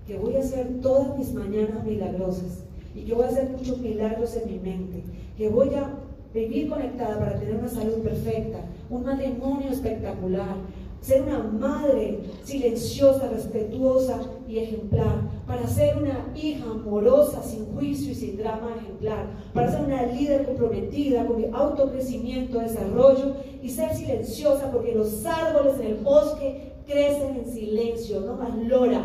que 0.06 0.18
voy 0.18 0.36
a 0.36 0.40
hacer 0.40 0.80
todas 0.82 1.16
mis 1.16 1.32
mañanas 1.32 1.82
milagrosas 1.84 2.65
y 2.96 3.04
que 3.04 3.14
voy 3.14 3.24
a 3.24 3.28
hacer 3.28 3.50
muchos 3.50 3.78
milagros 3.78 4.36
en 4.36 4.50
mi 4.50 4.58
mente, 4.58 5.04
que 5.36 5.48
voy 5.48 5.74
a 5.74 5.94
vivir 6.32 6.68
conectada 6.68 7.18
para 7.18 7.38
tener 7.38 7.56
una 7.56 7.68
salud 7.68 7.98
perfecta, 8.02 8.58
un 8.90 9.04
matrimonio 9.04 9.70
espectacular, 9.70 10.56
ser 11.00 11.22
una 11.22 11.38
madre 11.38 12.18
silenciosa, 12.42 13.28
respetuosa 13.28 14.20
y 14.48 14.58
ejemplar, 14.58 15.30
para 15.46 15.66
ser 15.68 15.96
una 15.98 16.32
hija 16.34 16.64
amorosa, 16.70 17.42
sin 17.42 17.66
juicio 17.66 18.12
y 18.12 18.14
sin 18.14 18.36
drama 18.38 18.74
ejemplar, 18.80 19.26
para 19.54 19.70
ser 19.70 19.84
una 19.84 20.02
líder 20.06 20.46
comprometida 20.46 21.26
con 21.26 21.36
mi 21.36 21.46
autocrecimiento, 21.52 22.58
desarrollo 22.58 23.36
y 23.62 23.70
ser 23.70 23.94
silenciosa 23.94 24.70
porque 24.72 24.94
los 24.94 25.24
árboles 25.24 25.78
en 25.80 25.86
el 25.86 25.96
bosque 25.96 26.72
crecen 26.86 27.36
en 27.36 27.52
silencio, 27.52 28.20
no 28.20 28.34
más 28.34 28.56
lora, 28.56 29.04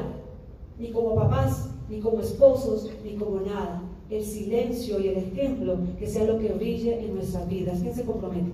ni 0.78 0.92
como 0.92 1.16
papás, 1.16 1.70
ni 1.90 2.00
como 2.00 2.22
esposos, 2.22 2.90
ni 3.04 3.16
como 3.16 3.42
nada. 3.42 3.82
El 4.10 4.24
silencio 4.24 5.00
y 5.00 5.10
el 5.10 5.18
ejemplo 5.18 5.78
que 5.98 6.08
sea 6.08 6.26
lo 6.26 6.40
que 6.40 6.50
brille 6.54 7.06
en 7.06 7.16
nuestras 7.16 7.48
vidas. 7.48 7.80
¿Quién 7.82 7.96
se 7.96 8.04
compromete? 8.04 8.52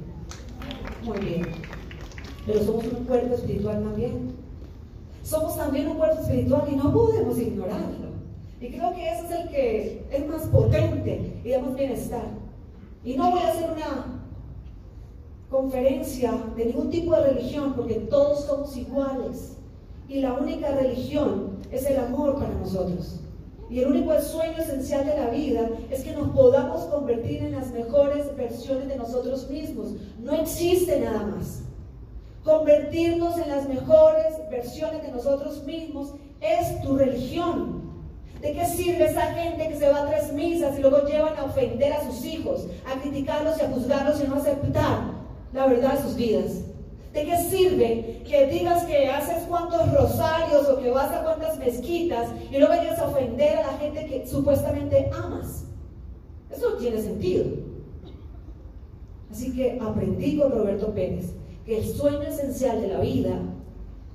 Muy 1.03 1.17
bien. 1.19 1.47
pero 2.45 2.63
somos 2.63 2.85
un 2.85 3.05
cuerpo 3.05 3.35
espiritual 3.35 3.83
también. 3.83 4.33
Somos 5.23 5.57
también 5.57 5.87
un 5.87 5.97
cuerpo 5.97 6.21
espiritual 6.21 6.63
y 6.71 6.75
no 6.75 6.93
podemos 6.93 7.37
ignorarlo. 7.37 8.07
Y 8.59 8.69
creo 8.69 8.93
que 8.93 9.11
ese 9.11 9.25
es 9.25 9.31
el 9.31 9.49
que 9.49 10.05
es 10.11 10.27
más 10.27 10.43
potente 10.43 11.41
y 11.43 11.49
da 11.49 11.59
más 11.59 11.75
bienestar. 11.75 12.25
Y 13.03 13.15
no 13.15 13.31
voy 13.31 13.41
a 13.41 13.49
hacer 13.49 13.69
una 13.71 14.21
conferencia 15.49 16.33
de 16.55 16.65
ningún 16.65 16.89
tipo 16.89 17.15
de 17.15 17.29
religión 17.29 17.73
porque 17.73 17.95
todos 17.95 18.45
somos 18.45 18.75
iguales. 18.75 19.56
Y 20.07 20.21
la 20.21 20.33
única 20.33 20.71
religión 20.71 21.57
es 21.71 21.85
el 21.85 21.97
amor 21.97 22.35
para 22.35 22.53
nosotros. 22.53 23.19
Y 23.69 23.79
el 23.79 23.87
único 23.87 24.19
sueño 24.21 24.57
esencial 24.57 25.05
de 25.05 25.17
la 25.17 25.29
vida 25.29 25.69
es 25.91 26.03
que 26.03 26.13
nos 26.13 26.29
podamos 26.29 26.83
convertir 26.85 27.43
en 27.43 27.51
las 27.51 27.71
mejores 27.71 28.33
versiones 28.37 28.87
de 28.87 28.95
nosotros 28.95 29.49
mismos. 29.49 29.89
No 30.19 30.33
existe 30.33 31.01
nada 31.01 31.25
más. 31.25 31.63
Convertirnos 32.43 33.37
en 33.37 33.49
las 33.49 33.67
mejores 33.67 34.35
versiones 34.49 35.01
de 35.01 35.11
nosotros 35.11 35.63
mismos 35.65 36.13
es 36.39 36.81
tu 36.81 36.95
religión. 36.95 37.87
¿De 38.39 38.53
qué 38.53 38.65
sirve 38.65 39.05
esa 39.05 39.33
gente 39.33 39.67
que 39.67 39.75
se 39.75 39.89
va 39.89 40.03
a 40.03 40.09
tres 40.09 40.31
misas 40.31 40.77
y 40.77 40.81
luego 40.81 41.05
llevan 41.05 41.35
a 41.37 41.43
ofender 41.43 41.91
a 41.91 42.05
sus 42.05 42.23
hijos, 42.23 42.67
a 42.85 43.01
criticarlos 43.01 43.57
y 43.57 43.65
a 43.65 43.69
juzgarlos 43.69 44.23
y 44.23 44.27
no 44.27 44.35
aceptar 44.35 44.99
la 45.51 45.65
verdad 45.65 45.97
de 45.97 46.03
sus 46.03 46.15
vidas? 46.15 46.61
¿De 47.17 47.25
qué 47.25 47.37
sirve 47.37 48.21
que 48.29 48.45
digas 48.45 48.85
que 48.85 49.07
haces 49.07 49.45
cuantos 49.47 49.91
rosarios 49.91 50.69
o 50.69 50.79
que 50.79 50.91
vas 50.91 51.11
a 51.11 51.23
cuantas 51.23 51.57
mezquitas 51.57 52.29
y 52.51 52.59
luego 52.59 52.67
vayas 52.67 52.99
a 52.99 53.07
ofender 53.07 53.57
a 53.57 53.71
la 53.71 53.77
gente 53.79 54.05
que 54.05 54.27
supuestamente 54.27 55.09
amas? 55.11 55.63
Eso 56.51 56.69
no 56.69 56.75
tiene 56.75 57.01
sentido. 57.01 57.45
Así 59.31 59.51
que 59.51 59.79
aprendí 59.81 60.37
con 60.37 60.51
Roberto 60.51 60.93
Pérez 60.93 61.33
que 61.65 61.79
el 61.79 61.85
sueño 61.85 62.21
esencial 62.21 62.81
de 62.81 62.87
la 62.89 62.99
vida 62.99 63.39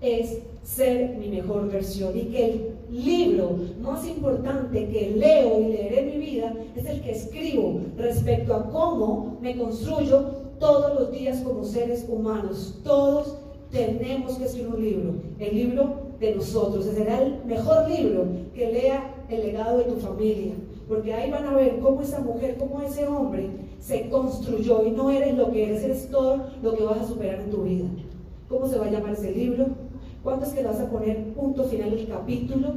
es 0.00 0.38
ser 0.62 1.16
mi 1.16 1.26
mejor 1.26 1.73
versión 1.73 2.16
y 2.16 2.26
que 2.26 2.47
el 2.47 2.76
libro 2.88 3.59
más 3.80 4.06
importante 4.06 4.88
que 4.88 5.11
leo 5.16 5.61
y 5.61 5.73
leeré 5.73 6.00
en 6.02 6.06
mi 6.06 6.25
vida 6.25 6.54
es 6.76 6.87
el 6.87 7.02
que 7.02 7.11
escribo 7.11 7.80
respecto 7.97 8.54
a 8.54 8.71
cómo 8.71 9.38
me 9.40 9.56
construyo 9.56 10.42
todos 10.62 10.95
los 10.95 11.11
días 11.11 11.40
como 11.40 11.64
seres 11.64 12.07
humanos. 12.09 12.78
Todos 12.85 13.37
tenemos 13.73 14.35
que 14.35 14.45
escribir 14.45 14.69
un 14.73 14.81
libro, 14.81 15.14
el 15.40 15.54
libro 15.57 15.97
de 16.21 16.37
nosotros. 16.37 16.87
Ese 16.87 16.99
será 16.99 17.21
el 17.21 17.45
mejor 17.45 17.90
libro 17.90 18.26
que 18.54 18.73
lea 18.73 19.12
el 19.28 19.42
legado 19.42 19.78
de 19.78 19.85
tu 19.85 19.97
familia, 19.97 20.52
porque 20.87 21.12
ahí 21.12 21.33
van 21.33 21.47
a 21.47 21.54
ver 21.54 21.81
cómo 21.81 22.00
esa 22.00 22.21
mujer, 22.21 22.57
cómo 22.59 22.81
ese 22.81 23.09
hombre 23.09 23.50
se 23.81 24.09
construyó 24.09 24.87
y 24.87 24.92
no 24.92 25.11
eres 25.11 25.37
lo 25.37 25.50
que 25.50 25.64
eres, 25.64 25.83
eres 25.83 26.09
todo 26.09 26.45
lo 26.62 26.76
que 26.76 26.85
vas 26.85 27.00
a 27.00 27.09
superar 27.09 27.40
en 27.40 27.50
tu 27.50 27.64
vida. 27.64 27.87
¿Cómo 28.49 28.69
se 28.69 28.78
va 28.78 28.87
a 28.87 28.90
llamar 28.90 29.14
ese 29.14 29.33
libro? 29.33 29.66
¿Cuánto 30.23 30.47
es 30.47 30.52
que 30.52 30.62
vas 30.62 30.78
a 30.78 30.88
poner 30.88 31.35
punto 31.35 31.64
final 31.64 31.90
del 31.90 32.07
capítulo? 32.07 32.69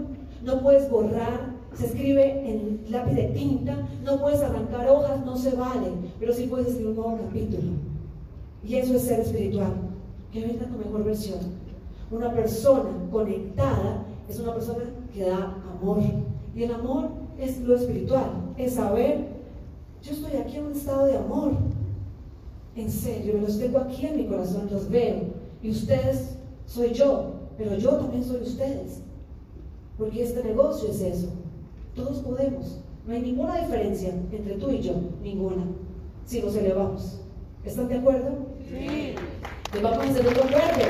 No 0.43 0.59
puedes 0.63 0.89
borrar, 0.89 1.53
se 1.75 1.87
escribe 1.87 2.49
en 2.49 2.85
lápiz 2.89 3.15
de 3.15 3.23
tinta, 3.29 3.87
no 4.03 4.19
puedes 4.19 4.41
arrancar 4.41 4.89
hojas, 4.89 5.25
no 5.25 5.35
se 5.37 5.55
vale, 5.55 5.87
pero 6.19 6.33
sí 6.33 6.47
puedes 6.47 6.67
escribir 6.67 6.91
un 6.91 6.95
nuevo 6.95 7.17
capítulo. 7.17 7.71
Y 8.65 8.75
eso 8.75 8.95
es 8.95 9.03
ser 9.03 9.19
espiritual. 9.19 9.73
Que 10.31 10.41
venga 10.45 10.65
tu 10.65 10.77
mejor 10.77 11.03
versión. 11.03 11.39
Una 12.11 12.33
persona 12.33 12.89
conectada 13.11 14.05
es 14.29 14.39
una 14.39 14.53
persona 14.53 14.83
que 15.13 15.23
da 15.25 15.55
amor. 15.79 15.99
Y 16.55 16.63
el 16.63 16.73
amor 16.73 17.09
es 17.37 17.59
lo 17.61 17.75
espiritual, 17.75 18.53
es 18.57 18.75
saber, 18.75 19.27
yo 20.01 20.11
estoy 20.13 20.37
aquí 20.37 20.57
en 20.57 20.65
un 20.67 20.71
estado 20.71 21.05
de 21.05 21.17
amor. 21.17 21.51
En 22.75 22.91
serio, 22.91 23.39
los 23.41 23.57
tengo 23.57 23.79
aquí 23.79 24.05
en 24.05 24.17
mi 24.17 24.25
corazón, 24.27 24.67
los 24.71 24.89
veo. 24.89 25.23
Y 25.61 25.71
ustedes 25.71 26.37
soy 26.65 26.93
yo, 26.93 27.31
pero 27.57 27.75
yo 27.77 27.91
también 27.91 28.23
soy 28.23 28.41
ustedes. 28.41 29.01
Porque 29.97 30.23
este 30.23 30.43
negocio 30.43 30.89
es 30.89 31.01
eso. 31.01 31.27
Todos 31.95 32.17
podemos. 32.19 32.81
No 33.05 33.13
hay 33.13 33.21
ninguna 33.21 33.61
diferencia 33.61 34.09
entre 34.31 34.55
tú 34.55 34.69
y 34.71 34.81
yo, 34.81 34.93
ninguna, 35.21 35.63
si 36.25 36.41
nos 36.41 36.55
elevamos. 36.55 37.21
¿Están 37.63 37.87
de 37.87 37.95
acuerdo? 37.95 38.31
Sí. 38.69 39.15
Pues 39.71 39.83
vamos 39.83 39.99
a 39.99 40.09
hacer 40.09 40.27
otro 40.27 40.43
acuerdo. 40.43 40.85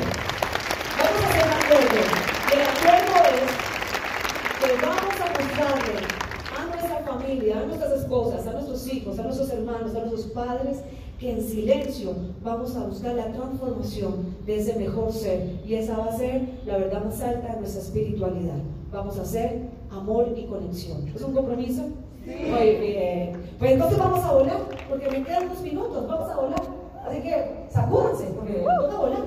Vamos 0.98 1.24
a 1.24 1.30
hacer 1.30 1.46
un 1.46 1.54
acuerdo. 1.54 2.00
Y 2.50 2.54
el 2.54 2.62
acuerdo 2.62 3.15
es 3.36 3.52
que 4.62 4.86
vamos 4.86 5.15
a 5.22 5.28
mostrarle 5.30 5.94
a 6.58 6.65
nuestra 6.65 6.98
familia, 7.06 7.60
a 7.60 7.65
nuestras 7.65 7.91
esposas, 8.00 8.48
a 8.48 8.52
nuestros 8.54 8.94
hijos, 8.94 9.20
a 9.20 9.24
nuestros 9.24 9.50
hermanos, 9.52 9.96
a 9.96 10.00
nuestros 10.00 10.26
padres, 10.34 10.78
que 11.20 11.32
en 11.32 11.44
silencio 11.44 12.13
vamos 12.44 12.76
a 12.76 12.86
buscar 12.88 13.15
la 13.15 13.32
transformación 13.32 14.36
de 14.46 14.60
ese 14.60 14.76
mejor 14.76 15.12
ser. 15.12 15.62
Y 15.65 15.76
esa 15.76 15.98
va 15.98 16.06
a 16.06 16.18
ser 16.18 16.50
la 16.65 16.78
verdad 16.78 17.06
más 17.06 17.22
alta 17.22 17.54
de 17.54 17.60
nuestra 17.60 17.82
espiritualidad. 17.82 18.58
Vamos 18.91 19.20
a 19.20 19.22
hacer 19.22 19.75
amor 19.96 20.34
y 20.36 20.46
conexión. 20.46 21.08
¿Es 21.14 21.22
un 21.22 21.34
compromiso? 21.34 21.84
Sí. 22.26 22.36
Muy 22.50 22.72
bien. 22.76 23.42
Pues 23.60 23.72
entonces 23.72 23.98
vamos 23.98 24.24
a 24.24 24.34
volar, 24.34 24.62
porque 24.90 25.10
me 25.10 25.24
quedan 25.24 25.46
unos 25.46 25.62
minutos, 25.62 26.08
vamos 26.08 26.30
a 26.30 26.36
volar. 26.36 26.62
Así 27.08 27.22
que 27.22 27.66
sacúdanse, 27.70 28.26
porque 28.36 28.64
vamos 28.66 28.96
a 28.96 29.00
volar. 29.00 29.26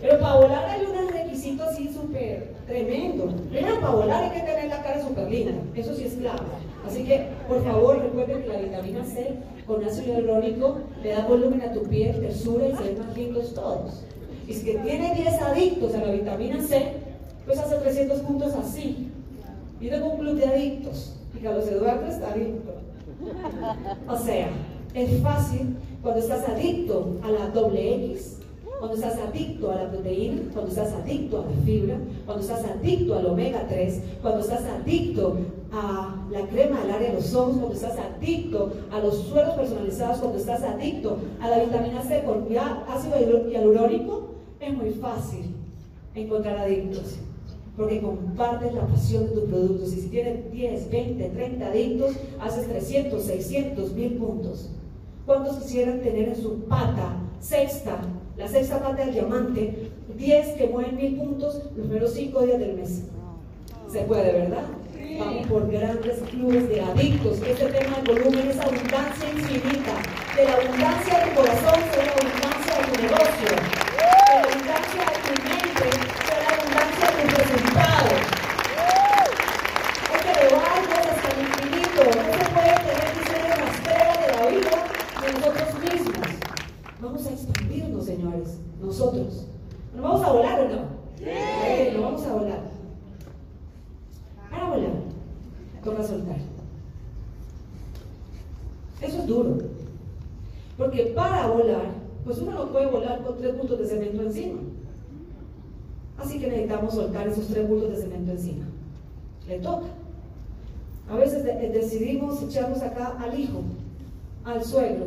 Pero 0.00 0.18
para 0.18 0.34
volar 0.34 0.64
hay 0.64 0.84
un 0.84 1.12
requisito 1.12 1.62
así 1.62 1.88
súper 1.92 2.54
tremendo. 2.66 3.32
Primero, 3.50 3.80
para 3.80 3.94
volar 3.94 4.24
hay 4.24 4.30
que 4.30 4.46
tener 4.46 4.68
la 4.68 4.82
cara 4.82 5.00
súper 5.00 5.30
linda. 5.30 5.52
Eso 5.76 5.94
sí 5.94 6.04
es 6.04 6.14
clave. 6.14 6.40
Así 6.84 7.04
que, 7.04 7.28
por 7.46 7.62
favor, 7.64 8.02
recuerden 8.02 8.42
que 8.42 8.48
la 8.48 8.58
vitamina 8.58 9.04
C 9.04 9.36
con 9.66 9.84
ácido 9.84 10.14
hialurónico 10.14 10.78
le 11.00 11.10
da 11.10 11.24
volumen 11.26 11.62
a 11.62 11.72
tu 11.72 11.84
piel, 11.84 12.20
tersura 12.20 12.66
y 12.66 12.76
se 12.76 12.82
ven 12.82 12.98
más 12.98 13.16
lindos 13.16 13.54
todos. 13.54 14.02
Y 14.48 14.52
si 14.54 14.64
que 14.64 14.78
tiene 14.78 15.14
10 15.14 15.40
adictos 15.40 15.94
a 15.94 15.98
la 15.98 16.12
vitamina 16.12 16.60
C, 16.60 16.94
pues 17.46 17.58
hace 17.60 17.76
300 17.76 18.18
puntos 18.20 18.52
así. 18.54 19.11
Y 19.82 19.88
tengo 19.88 20.10
un 20.10 20.18
club 20.18 20.36
de 20.36 20.46
adictos. 20.46 21.16
Y 21.36 21.42
Carlos 21.42 21.66
Eduardo 21.66 22.06
está 22.06 22.30
adicto. 22.32 22.72
O 24.08 24.16
sea, 24.16 24.48
es 24.94 25.22
fácil 25.22 25.76
cuando 26.00 26.20
estás 26.20 26.48
adicto 26.48 27.18
a 27.22 27.30
la 27.32 27.48
doble 27.48 28.12
X, 28.12 28.38
cuando 28.78 28.96
estás 28.96 29.18
adicto 29.18 29.72
a 29.72 29.76
la 29.76 29.90
proteína, 29.90 30.42
cuando 30.52 30.70
estás 30.70 30.92
adicto 30.92 31.42
a 31.42 31.46
la 31.46 31.64
fibra, 31.64 31.96
cuando 32.26 32.42
estás 32.42 32.64
adicto 32.64 33.14
al 33.16 33.26
omega 33.26 33.66
3, 33.68 34.00
cuando 34.22 34.40
estás 34.40 34.62
adicto 34.64 35.36
a 35.72 36.14
la 36.30 36.46
crema 36.46 36.80
del 36.80 36.90
área 36.92 37.10
de 37.10 37.14
los 37.14 37.34
ojos, 37.34 37.56
cuando 37.56 37.74
estás 37.74 37.98
adicto 37.98 38.72
a 38.92 39.00
los 39.00 39.18
suelos 39.18 39.54
personalizados, 39.54 40.18
cuando 40.18 40.38
estás 40.38 40.62
adicto 40.62 41.18
a 41.40 41.48
la 41.48 41.58
vitamina 41.58 42.02
C 42.02 42.22
con 42.22 42.46
ácido 42.88 43.48
hialurónico, 43.48 44.30
es 44.60 44.76
muy 44.76 44.90
fácil 44.90 45.56
encontrar 46.14 46.58
adictos 46.58 47.18
porque 47.76 48.00
compartes 48.00 48.74
la 48.74 48.86
pasión 48.86 49.26
de 49.26 49.32
tus 49.32 49.44
productos. 49.44 49.92
Y 49.94 50.00
si 50.02 50.08
tienes 50.08 50.50
10, 50.52 50.90
20, 50.90 51.28
30 51.28 51.66
adictos, 51.66 52.16
haces 52.40 52.68
300, 52.68 53.22
600, 53.22 53.92
1000 53.92 54.12
puntos. 54.18 54.70
¿Cuántos 55.24 55.56
quisieran 55.56 56.00
tener 56.00 56.30
en 56.30 56.36
su 56.36 56.64
pata 56.64 57.16
sexta, 57.40 58.00
la 58.36 58.48
sexta 58.48 58.80
pata 58.80 59.04
del 59.04 59.14
diamante, 59.14 59.90
10 60.16 60.48
que 60.54 60.66
mueven 60.68 60.96
1000 60.96 61.16
puntos 61.16 61.62
los 61.76 61.86
primeros 61.86 62.12
5 62.12 62.42
días 62.42 62.58
del 62.58 62.74
mes? 62.74 63.02
Se 63.90 64.00
puede, 64.02 64.32
¿verdad? 64.32 64.64
Vamos 65.18 65.46
por 65.46 65.70
grandes 65.70 66.18
clubes 66.30 66.68
de 66.68 66.80
adictos. 66.80 67.38
Este 67.46 67.66
tema 67.66 67.98
de 68.00 68.12
volumen 68.12 68.48
es 68.48 68.58
abundancia 68.58 69.30
infinita. 69.30 69.94
De 70.36 70.44
la 70.44 70.54
abundancia 70.54 71.18
del 71.20 71.34
corazón 71.34 71.80
será 71.92 72.06
la 72.06 72.12
abundancia 72.12 72.72
de 72.78 72.92
tu 72.92 73.02
negocio. 73.02 73.61
Nosotros. 88.82 89.46
¿Nos 89.94 90.02
vamos 90.02 90.22
a 90.22 90.32
volar 90.32 90.60
o 90.60 90.68
no? 90.68 90.82
Sí. 91.16 91.24
Nos 91.94 92.02
vamos 92.02 92.26
a 92.26 92.34
volar. 92.34 92.60
Para 94.50 94.68
volar, 94.68 94.92
toca 95.84 96.02
soltar. 96.02 96.36
Eso 99.00 99.18
es 99.18 99.26
duro. 99.26 99.58
Porque 100.76 101.12
para 101.14 101.46
volar, 101.46 101.86
pues 102.24 102.38
uno 102.38 102.52
no 102.52 102.72
puede 102.72 102.86
volar 102.86 103.22
con 103.22 103.36
tres 103.36 103.54
puntos 103.54 103.78
de 103.78 103.86
cemento 103.86 104.22
encima. 104.22 104.60
Así 106.18 106.38
que 106.38 106.46
necesitamos 106.46 106.94
soltar 106.94 107.26
esos 107.28 107.48
tres 107.48 107.66
puntos 107.66 107.90
de 107.90 107.96
cemento 107.96 108.32
encima. 108.32 108.64
Le 109.48 109.58
toca. 109.58 109.86
A 111.10 111.16
veces 111.16 111.44
decidimos 111.44 112.42
echarnos 112.42 112.80
acá 112.80 113.16
al 113.18 113.38
hijo, 113.38 113.62
al 114.44 114.64
suegro, 114.64 115.06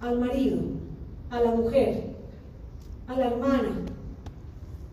al 0.00 0.18
marido, 0.18 0.58
a 1.30 1.40
la 1.40 1.50
mujer, 1.50 2.07
a 3.08 3.14
la 3.14 3.26
hermana. 3.26 3.70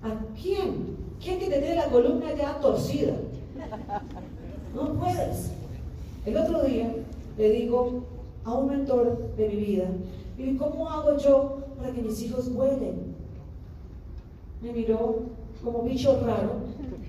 ¿A 0.02 0.16
quién? 0.42 0.96
¿Quién 1.22 1.40
que 1.40 1.48
te 1.48 1.60
tiene 1.60 1.76
la 1.76 1.90
columna 1.90 2.34
ya 2.34 2.60
torcida? 2.60 3.14
No 4.74 4.94
puedes. 4.94 5.52
El 6.26 6.38
otro 6.38 6.64
día 6.64 6.94
le 7.38 7.50
digo 7.52 8.04
a 8.44 8.54
un 8.54 8.68
mentor 8.68 9.36
de 9.38 9.48
mi 9.48 9.56
vida, 9.56 9.86
¿y 10.38 10.56
cómo 10.58 10.90
hago 10.90 11.18
yo 11.18 11.60
para 11.78 11.92
que 11.92 12.02
mis 12.02 12.22
hijos 12.24 12.54
vuelen? 12.54 13.16
me 14.66 14.72
miró 14.72 15.20
como 15.64 15.84
bicho 15.84 16.20
raro. 16.26 16.54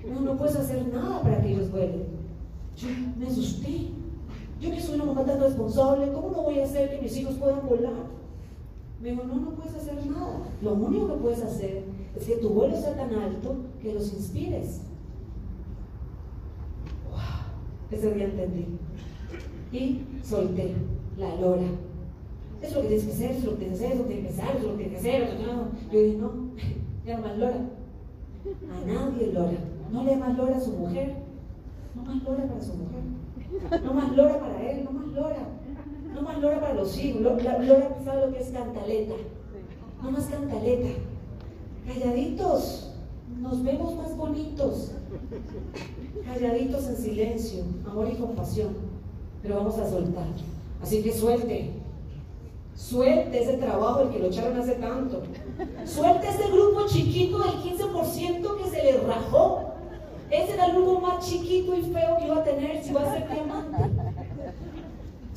No, 0.07 0.21
no 0.21 0.37
puedes 0.37 0.55
hacer 0.55 0.87
nada 0.87 1.21
para 1.21 1.41
que 1.41 1.53
ellos 1.53 1.71
vuelen. 1.71 2.05
Yo 2.75 2.87
me 3.17 3.27
asusté. 3.27 3.87
Yo 4.61 4.71
que 4.71 4.81
soy 4.81 4.95
una 4.95 5.05
mamá 5.05 5.25
tan 5.25 5.39
responsable, 5.39 6.11
¿cómo 6.11 6.31
no 6.31 6.43
voy 6.43 6.59
a 6.59 6.65
hacer 6.65 6.89
que 6.89 7.01
mis 7.01 7.17
hijos 7.17 7.35
puedan 7.35 7.67
volar? 7.67 8.16
Me 9.01 9.11
dijo, 9.11 9.23
no, 9.23 9.35
no 9.35 9.51
puedes 9.51 9.75
hacer 9.75 10.05
nada. 10.07 10.39
Lo 10.61 10.73
único 10.73 11.07
que 11.07 11.21
puedes 11.21 11.41
hacer 11.41 11.83
es 12.15 12.25
que 12.25 12.37
tu 12.37 12.49
vuelo 12.49 12.75
sea 12.75 12.95
tan 12.95 13.13
alto 13.13 13.55
que 13.81 13.93
los 13.93 14.11
inspires. 14.11 14.81
¡Wow! 17.11 17.19
Ese 17.91 18.13
día 18.13 18.25
entendí. 18.25 18.65
Y 19.71 20.01
solté 20.23 20.73
la 21.17 21.35
lora. 21.35 21.67
Es 22.61 22.73
lo 22.73 22.81
que 22.81 22.87
tienes 22.87 23.05
que 23.05 23.11
hacer, 23.11 23.31
es 23.31 23.43
lo 23.43 23.51
que 23.51 23.57
tienes 23.57 23.79
que 23.79 23.85
hacer, 23.85 23.91
es 23.91 23.99
lo 23.99 24.07
que 24.07 24.13
tienes 24.13 24.31
que 24.31 24.39
hacer, 24.39 24.51
es 24.55 24.63
lo 24.63 24.71
que 24.71 24.83
tienes 24.83 25.01
que 25.01 25.09
hacer. 25.09 25.91
Yo 25.91 25.99
dije, 25.99 26.17
no, 26.17 26.31
ya 27.05 27.17
no 27.17 27.27
más 27.27 27.37
lora. 27.37 27.69
A 28.71 28.85
nadie 28.87 29.33
lora. 29.33 29.57
No 29.91 30.03
le 30.03 30.15
más 30.17 30.37
lora 30.37 30.57
a 30.57 30.59
su 30.59 30.71
mujer. 30.71 31.15
No 31.95 32.03
más 32.03 32.23
lora 32.23 32.47
para 32.47 32.61
su 32.61 32.73
mujer. 32.73 33.83
No 33.83 33.93
más 33.93 34.15
lora 34.15 34.39
para 34.39 34.71
él, 34.71 34.83
no 34.83 34.91
más 34.91 35.07
lora. 35.07 35.47
No 36.17 36.23
más 36.23 36.39
lora 36.39 36.59
para 36.59 36.73
los 36.73 36.97
hijos. 36.97 37.21
Lora, 37.21 37.95
sabe 38.03 38.25
lo 38.25 38.33
que 38.33 38.39
es 38.39 38.49
cantaleta. 38.49 39.13
No 40.01 40.11
más 40.11 40.25
cantaleta. 40.25 40.87
Calladitos. 41.85 42.91
Nos 43.39 43.63
vemos 43.63 43.95
más 43.95 44.17
bonitos. 44.17 44.93
Calladitos 46.25 46.87
en 46.87 46.97
silencio. 46.97 47.63
Amor 47.85 48.09
y 48.11 48.15
compasión. 48.15 48.69
Pero 49.43 49.57
vamos 49.57 49.77
a 49.77 49.87
soltar. 49.87 50.25
Así 50.81 51.03
que 51.03 51.13
suelte. 51.13 51.69
Suelte 52.75 53.43
ese 53.43 53.57
trabajo 53.57 54.01
el 54.01 54.09
que 54.09 54.19
lo 54.19 54.27
echaron 54.27 54.57
hace 54.59 54.73
tanto. 54.73 55.21
Suelte 55.85 56.29
ese 56.29 56.51
grupo 56.51 56.87
chiquito 56.87 57.37
del 57.39 57.57
15% 57.61 58.57
que 58.57 58.69
se 58.69 58.83
le 58.83 58.97
rajó. 59.01 59.73
Ese 60.31 60.53
era 60.53 60.65
el 60.65 60.73
grupo 60.73 60.99
más 60.99 61.27
chiquito 61.27 61.75
y 61.75 61.83
feo 61.83 62.17
que 62.17 62.25
iba 62.25 62.37
a 62.37 62.43
tener 62.43 62.83
si 62.83 62.91
va 62.91 63.01
a 63.01 63.13
ser 63.13 63.29
diamante. 63.31 64.06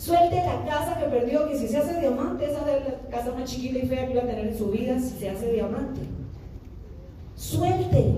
Suelte 0.01 0.37
la 0.37 0.65
casa 0.65 0.99
que 0.99 1.11
perdió, 1.11 1.47
que 1.47 1.59
si 1.59 1.69
se 1.69 1.77
hace 1.77 2.01
diamante, 2.01 2.47
esa 2.47 2.61
es 2.75 2.85
la 2.87 3.11
casa 3.11 3.33
más 3.33 3.45
chiquita 3.45 3.81
y 3.81 3.87
fea 3.87 4.07
que 4.07 4.13
iba 4.13 4.23
a 4.23 4.27
tener 4.27 4.47
en 4.47 4.57
su 4.57 4.71
vida 4.71 4.99
si 4.99 5.19
se 5.19 5.29
hace 5.29 5.53
diamante. 5.53 6.01
Suelte. 7.37 8.15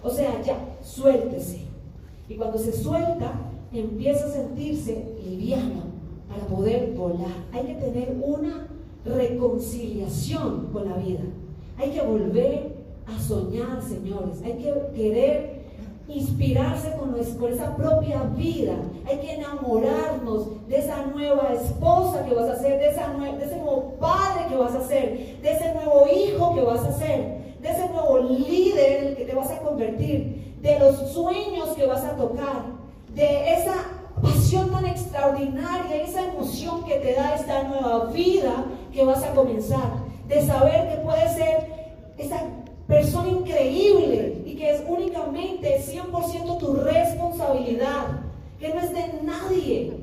O 0.00 0.10
sea, 0.10 0.40
ya, 0.42 0.56
suéltese. 0.80 1.62
Y 2.28 2.36
cuando 2.36 2.56
se 2.56 2.70
suelta, 2.70 3.32
empieza 3.72 4.26
a 4.26 4.30
sentirse 4.30 5.16
liviano 5.24 5.86
para 6.28 6.46
poder 6.46 6.92
volar. 6.92 7.34
Hay 7.52 7.64
que 7.64 7.74
tener 7.74 8.16
una 8.22 8.68
reconciliación 9.04 10.68
con 10.72 10.88
la 10.88 10.98
vida. 10.98 11.24
Hay 11.78 11.90
que 11.90 12.00
volver 12.00 12.76
a 13.06 13.20
soñar, 13.20 13.82
señores. 13.82 14.40
Hay 14.44 14.52
que 14.52 14.72
querer 14.94 15.57
inspirarse 16.08 16.92
con, 16.92 17.14
esa 17.18 17.76
propia 17.76 18.22
vida. 18.34 18.74
Hay 19.06 19.18
que 19.18 19.34
enamorarnos 19.34 20.66
de 20.66 20.78
esa 20.78 21.02
nueva 21.06 21.52
esposa 21.52 22.24
que 22.24 22.34
vas 22.34 22.48
a 22.48 22.56
ser, 22.56 22.78
de, 22.78 22.88
esa 22.88 23.08
de 23.08 23.44
ese 23.44 23.56
nuevo 23.56 23.94
padre 24.00 24.46
que 24.48 24.56
vas 24.56 24.74
a 24.74 24.86
ser, 24.86 25.38
de 25.42 25.52
ese 25.52 25.74
nuevo 25.74 26.06
hijo 26.08 26.54
que 26.54 26.62
vas 26.62 26.80
a 26.80 26.92
ser, 26.92 27.56
de 27.60 27.68
ese 27.68 27.88
nuevo 27.90 28.18
líder 28.18 29.00
en 29.00 29.06
el 29.08 29.16
que 29.16 29.24
te 29.24 29.34
vas 29.34 29.50
a 29.50 29.58
convertir, 29.58 30.56
de 30.62 30.78
los 30.78 31.12
sueños 31.12 31.70
que 31.76 31.86
vas 31.86 32.04
a 32.04 32.16
tocar, 32.16 32.64
de 33.14 33.54
esa 33.54 33.74
pasión 34.22 34.70
tan 34.70 34.86
extraordinaria, 34.86 36.02
esa 36.02 36.24
emoción 36.24 36.84
que 36.84 36.96
te 36.96 37.14
da 37.14 37.34
esta 37.34 37.64
nueva 37.64 38.06
vida 38.06 38.64
que 38.92 39.04
vas 39.04 39.22
a 39.22 39.34
comenzar, 39.34 39.90
de 40.26 40.46
saber 40.46 40.88
que 40.88 40.96
puede 41.02 41.28
ser 41.34 41.66
esa 42.16 42.42
persona 42.86 43.28
increíble 43.28 44.37
que 44.58 44.74
es 44.74 44.82
únicamente 44.88 45.80
100% 45.80 46.58
tu 46.58 46.74
responsabilidad, 46.74 48.06
que 48.58 48.74
no 48.74 48.80
es 48.80 48.92
de 48.92 49.20
nadie, 49.22 49.96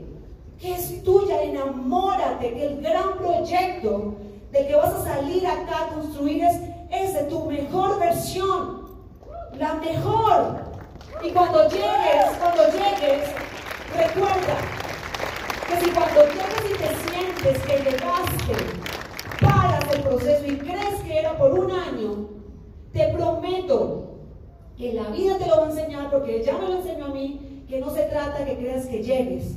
que 0.58 0.76
es 0.76 1.04
tuya, 1.04 1.44
enamórate, 1.44 2.54
que 2.54 2.66
el 2.66 2.82
gran 2.82 3.18
proyecto 3.18 4.16
del 4.54 4.68
que 4.68 4.76
vas 4.76 4.94
a 4.94 5.04
salir 5.04 5.46
acá 5.46 5.88
a 5.88 5.94
construir 5.96 6.42
es 6.42 6.62
ese, 6.90 7.24
tu 7.26 7.44
mejor 7.48 8.00
versión, 8.00 8.86
la 9.60 9.74
mejor. 9.74 10.56
Y 11.22 11.32
cuando 11.32 11.68
llegues, 11.68 12.26
cuando 12.40 12.64
llegues, 12.68 13.28
recuerda 13.94 14.58
que 15.68 15.86
si 15.86 15.92
cuando 15.92 16.22
llegues 16.28 16.72
y 16.72 16.78
te 16.78 17.12
sientes 17.12 17.62
que 17.66 17.92
llegaste, 17.92 18.54
paras 19.42 19.84
el 19.94 20.02
proceso 20.02 20.46
y 20.46 20.58
crees 20.60 21.02
que 21.06 21.20
era 21.20 21.38
por 21.38 21.60
un 21.60 21.72
año, 21.72 22.30
te 22.94 23.10
prometo 23.10 24.15
que 24.78 24.94
la 24.94 25.10
vida 25.10 25.38
te 25.38 25.48
lo 25.48 25.58
va 25.58 25.68
a 25.68 25.70
enseñar, 25.70 26.12
porque 26.12 26.44
ya 26.44 26.58
me 26.58 26.68
lo 26.68 26.78
enseñó 26.78 27.06
a 27.06 27.14
mí, 27.14 27.64
que 27.68 27.80
no 27.80 27.90
se 27.90 28.04
trata 28.04 28.46
que 28.46 28.58
creas 28.58 28.86
que 28.86 29.04
llegues, 29.04 29.56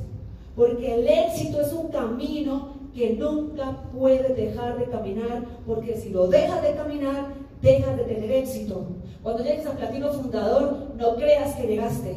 porque 0.54 0.94
el 0.94 1.08
éxito 1.08 1.60
es 1.60 1.72
un 1.72 1.88
camino 1.88 2.78
que 2.94 3.14
nunca 3.14 3.82
puedes 3.96 4.36
dejar 4.36 4.78
de 4.78 4.86
caminar, 4.86 5.44
porque 5.66 5.96
si 5.96 6.10
lo 6.10 6.26
dejas 6.26 6.62
de 6.62 6.74
caminar, 6.74 7.34
dejas 7.62 7.96
de 7.96 8.04
tener 8.04 8.30
éxito. 8.32 8.86
Cuando 9.22 9.42
llegues 9.42 9.66
a 9.66 9.72
Platino 9.72 10.12
Fundador, 10.12 10.94
no 10.96 11.16
creas 11.16 11.54
que 11.54 11.66
llegaste. 11.66 12.16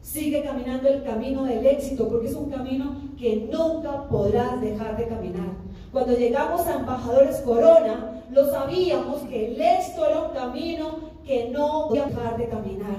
Sigue 0.00 0.42
caminando 0.42 0.88
el 0.88 1.02
camino 1.02 1.44
del 1.44 1.66
éxito, 1.66 2.08
porque 2.08 2.28
es 2.28 2.34
un 2.34 2.50
camino 2.50 2.96
que 3.18 3.48
nunca 3.52 4.08
podrás 4.08 4.60
dejar 4.60 4.96
de 4.96 5.06
caminar. 5.06 5.48
Cuando 5.92 6.16
llegamos 6.16 6.66
a 6.66 6.80
Embajadores 6.80 7.36
Corona, 7.40 8.24
lo 8.30 8.50
sabíamos 8.50 9.22
que 9.22 9.52
el 9.52 9.60
éxito 9.60 10.06
era 10.06 10.22
un 10.22 10.32
camino 10.32 11.09
que 11.24 11.48
no 11.50 11.86
podía 11.88 12.06
dejar 12.06 12.36
de 12.36 12.48
caminar. 12.48 12.96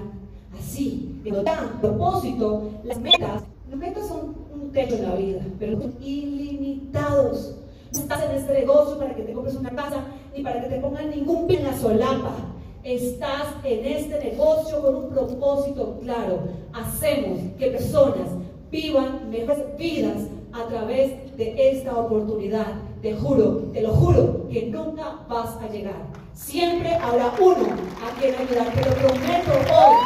Así, 0.58 1.20
de 1.24 1.32
tan 1.44 1.80
propósito, 1.80 2.70
las 2.84 3.00
metas, 3.00 3.44
las 3.70 3.80
metas 3.80 4.08
son 4.08 4.36
un 4.54 4.72
techo 4.72 4.96
en 4.96 5.04
la 5.04 5.16
vida, 5.16 5.42
pero 5.60 5.80
son 5.80 5.96
ilimitados. 6.02 7.56
No 7.94 8.00
estás 8.00 8.24
en 8.24 8.32
este 8.32 8.54
negocio 8.54 8.98
para 8.98 9.16
que 9.16 9.24
te 9.24 9.34
compres 9.34 9.56
una 9.56 9.72
casa 9.72 10.06
ni 10.36 10.44
para 10.44 10.62
que 10.62 10.70
te 10.70 10.80
pongan 10.80 11.10
ningún 11.10 11.48
pin 11.48 11.60
en 11.60 11.66
la 11.66 11.78
solapa. 11.78 12.36
Estás 12.84 13.48
en 13.64 13.86
este 13.86 14.32
negocio 14.32 14.82
con 14.82 14.96
un 14.96 15.10
propósito 15.10 16.00
claro. 16.02 16.40
Hacemos 16.74 17.40
que 17.60 17.68
personas 17.68 18.30
vivan 18.72 19.30
mejores 19.30 19.78
vidas 19.78 20.28
a 20.54 20.68
través 20.68 21.38
de 21.38 21.72
esta 21.72 21.96
oportunidad. 21.98 22.74
Te 23.02 23.16
juro, 23.16 23.70
te 23.74 23.82
lo 23.82 23.90
juro, 23.90 24.48
que 24.50 24.68
nunca 24.68 25.20
vas 25.28 25.58
a 25.58 25.68
llegar. 25.68 26.21
Siempre 26.34 26.96
habrá 26.96 27.34
uno 27.40 27.68
a 28.02 28.20
quien 28.20 28.36
ayudar. 28.36 28.68
Te 28.74 28.86
lo 28.86 28.96
prometo 28.96 29.52
hoy, 29.52 29.98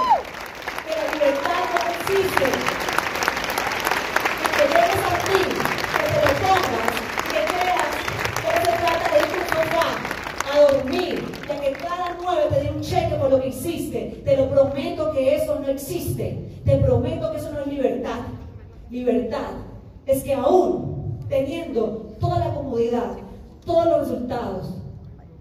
que 0.85 0.95
la 0.95 1.05
libertad 1.13 1.61
no 1.71 1.79
existe. 1.91 2.45
Que 4.41 4.47
te 4.57 4.63
llegues 4.67 5.03
a 5.05 5.15
ti, 5.25 5.41
que 5.91 6.05
te 6.11 6.19
lo 6.25 6.31
pongas, 6.41 6.93
que 7.31 7.39
creas 7.53 7.93
que 8.41 8.49
se 8.65 8.71
trata 8.77 9.05
de 9.11 9.19
ir 9.19 9.43
a 9.73 10.51
a 10.51 10.71
dormir, 10.71 11.13
ya 11.47 11.61
que 11.61 11.71
cada 11.73 12.17
nueve 12.21 12.43
te 12.49 12.61
dé 12.61 12.71
un 12.71 12.81
cheque 12.81 13.15
por 13.15 13.29
lo 13.29 13.41
que 13.41 13.47
hiciste. 13.49 14.21
Te 14.23 14.37
lo 14.37 14.49
prometo 14.49 15.11
que 15.11 15.35
eso 15.35 15.59
no 15.59 15.67
existe. 15.67 16.59
Te 16.65 16.77
prometo 16.77 17.31
que 17.31 17.37
eso 17.37 17.51
no 17.51 17.59
es 17.61 17.67
libertad. 17.67 18.19
Libertad 18.89 19.51
es 20.05 20.23
que 20.23 20.33
aún 20.33 21.19
teniendo 21.29 22.15
toda 22.19 22.39
la 22.39 22.53
comodidad, 22.53 23.11
todos 23.65 23.85
los 23.85 23.99
resultados, 24.07 24.75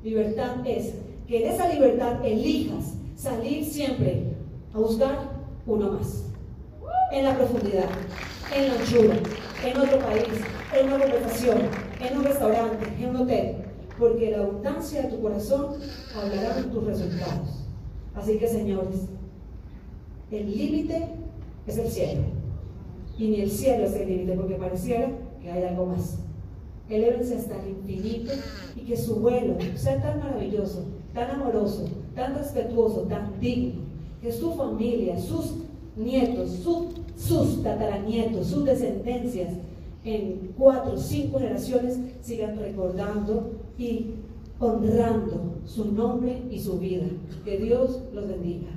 libertad 0.05 0.57
es 0.67 0.95
que 1.27 1.45
en 1.45 1.53
esa 1.53 1.67
libertad 1.69 2.25
elijas 2.25 2.95
salir 3.17 3.65
siempre 3.65 4.35
a 4.73 4.79
buscar 4.79 5.31
uno 5.67 5.93
más. 5.93 6.27
En 7.11 7.25
la 7.25 7.37
profundidad, 7.37 7.89
en 8.55 8.69
la 8.69 8.75
anchura, 8.75 9.17
en 9.65 9.77
otro 9.79 9.99
país, 10.01 10.29
en 10.79 10.87
una 10.87 10.99
conversación, 10.99 11.59
en 12.01 12.19
un 12.19 12.25
restaurante, 12.25 12.87
en 13.01 13.11
un 13.11 13.17
hotel. 13.17 13.57
Porque 13.99 14.31
la 14.31 14.39
abundancia 14.39 15.03
de 15.03 15.09
tu 15.09 15.23
corazón 15.23 15.77
hablará 16.15 16.55
de 16.55 16.65
tus 16.65 16.85
resultados. 16.85 17.65
Así 18.15 18.39
que, 18.39 18.47
señores, 18.47 19.07
el 20.31 20.51
límite 20.51 21.09
es 21.67 21.79
el 21.79 21.89
cielo 21.89 22.23
y 23.17 23.29
ni 23.29 23.41
el 23.41 23.51
cielo 23.51 23.85
es 23.85 23.95
el 23.95 24.09
límite, 24.09 24.33
porque 24.35 24.57
pareciera 24.57 25.09
que 25.41 25.51
hay 25.51 25.65
algo 25.65 25.87
más. 25.87 26.19
Elévense 26.89 27.37
hasta 27.37 27.63
el 27.63 27.71
infinito 27.71 28.33
y 28.77 28.81
que 28.81 28.97
su 28.97 29.17
vuelo 29.17 29.57
sea 29.75 30.03
tan 30.03 30.19
maravilloso, 30.19 30.85
tan 31.15 31.31
amoroso, 31.31 31.87
tan 32.15 32.35
respetuoso, 32.35 33.03
tan 33.03 33.41
digno, 33.41 33.81
que 34.21 34.31
su 34.31 34.53
familia, 34.55 35.19
sus 35.19 35.55
nietos, 35.97 36.61
sus 37.17 37.63
tataranietos, 37.63 38.49
sus 38.49 38.65
descendencias 38.65 39.55
en 40.05 40.53
cuatro, 40.59 40.97
cinco 40.99 41.39
generaciones 41.39 41.99
sigan 42.21 42.59
recordando 42.59 43.53
y 43.79 44.11
honrando 44.59 45.55
su 45.65 45.93
nombre 45.93 46.43
y 46.51 46.61
su 46.61 46.79
vida. 46.79 47.07
Que 47.45 47.59
Dios 47.59 48.01
los 48.13 48.29
bendiga. 48.29 48.69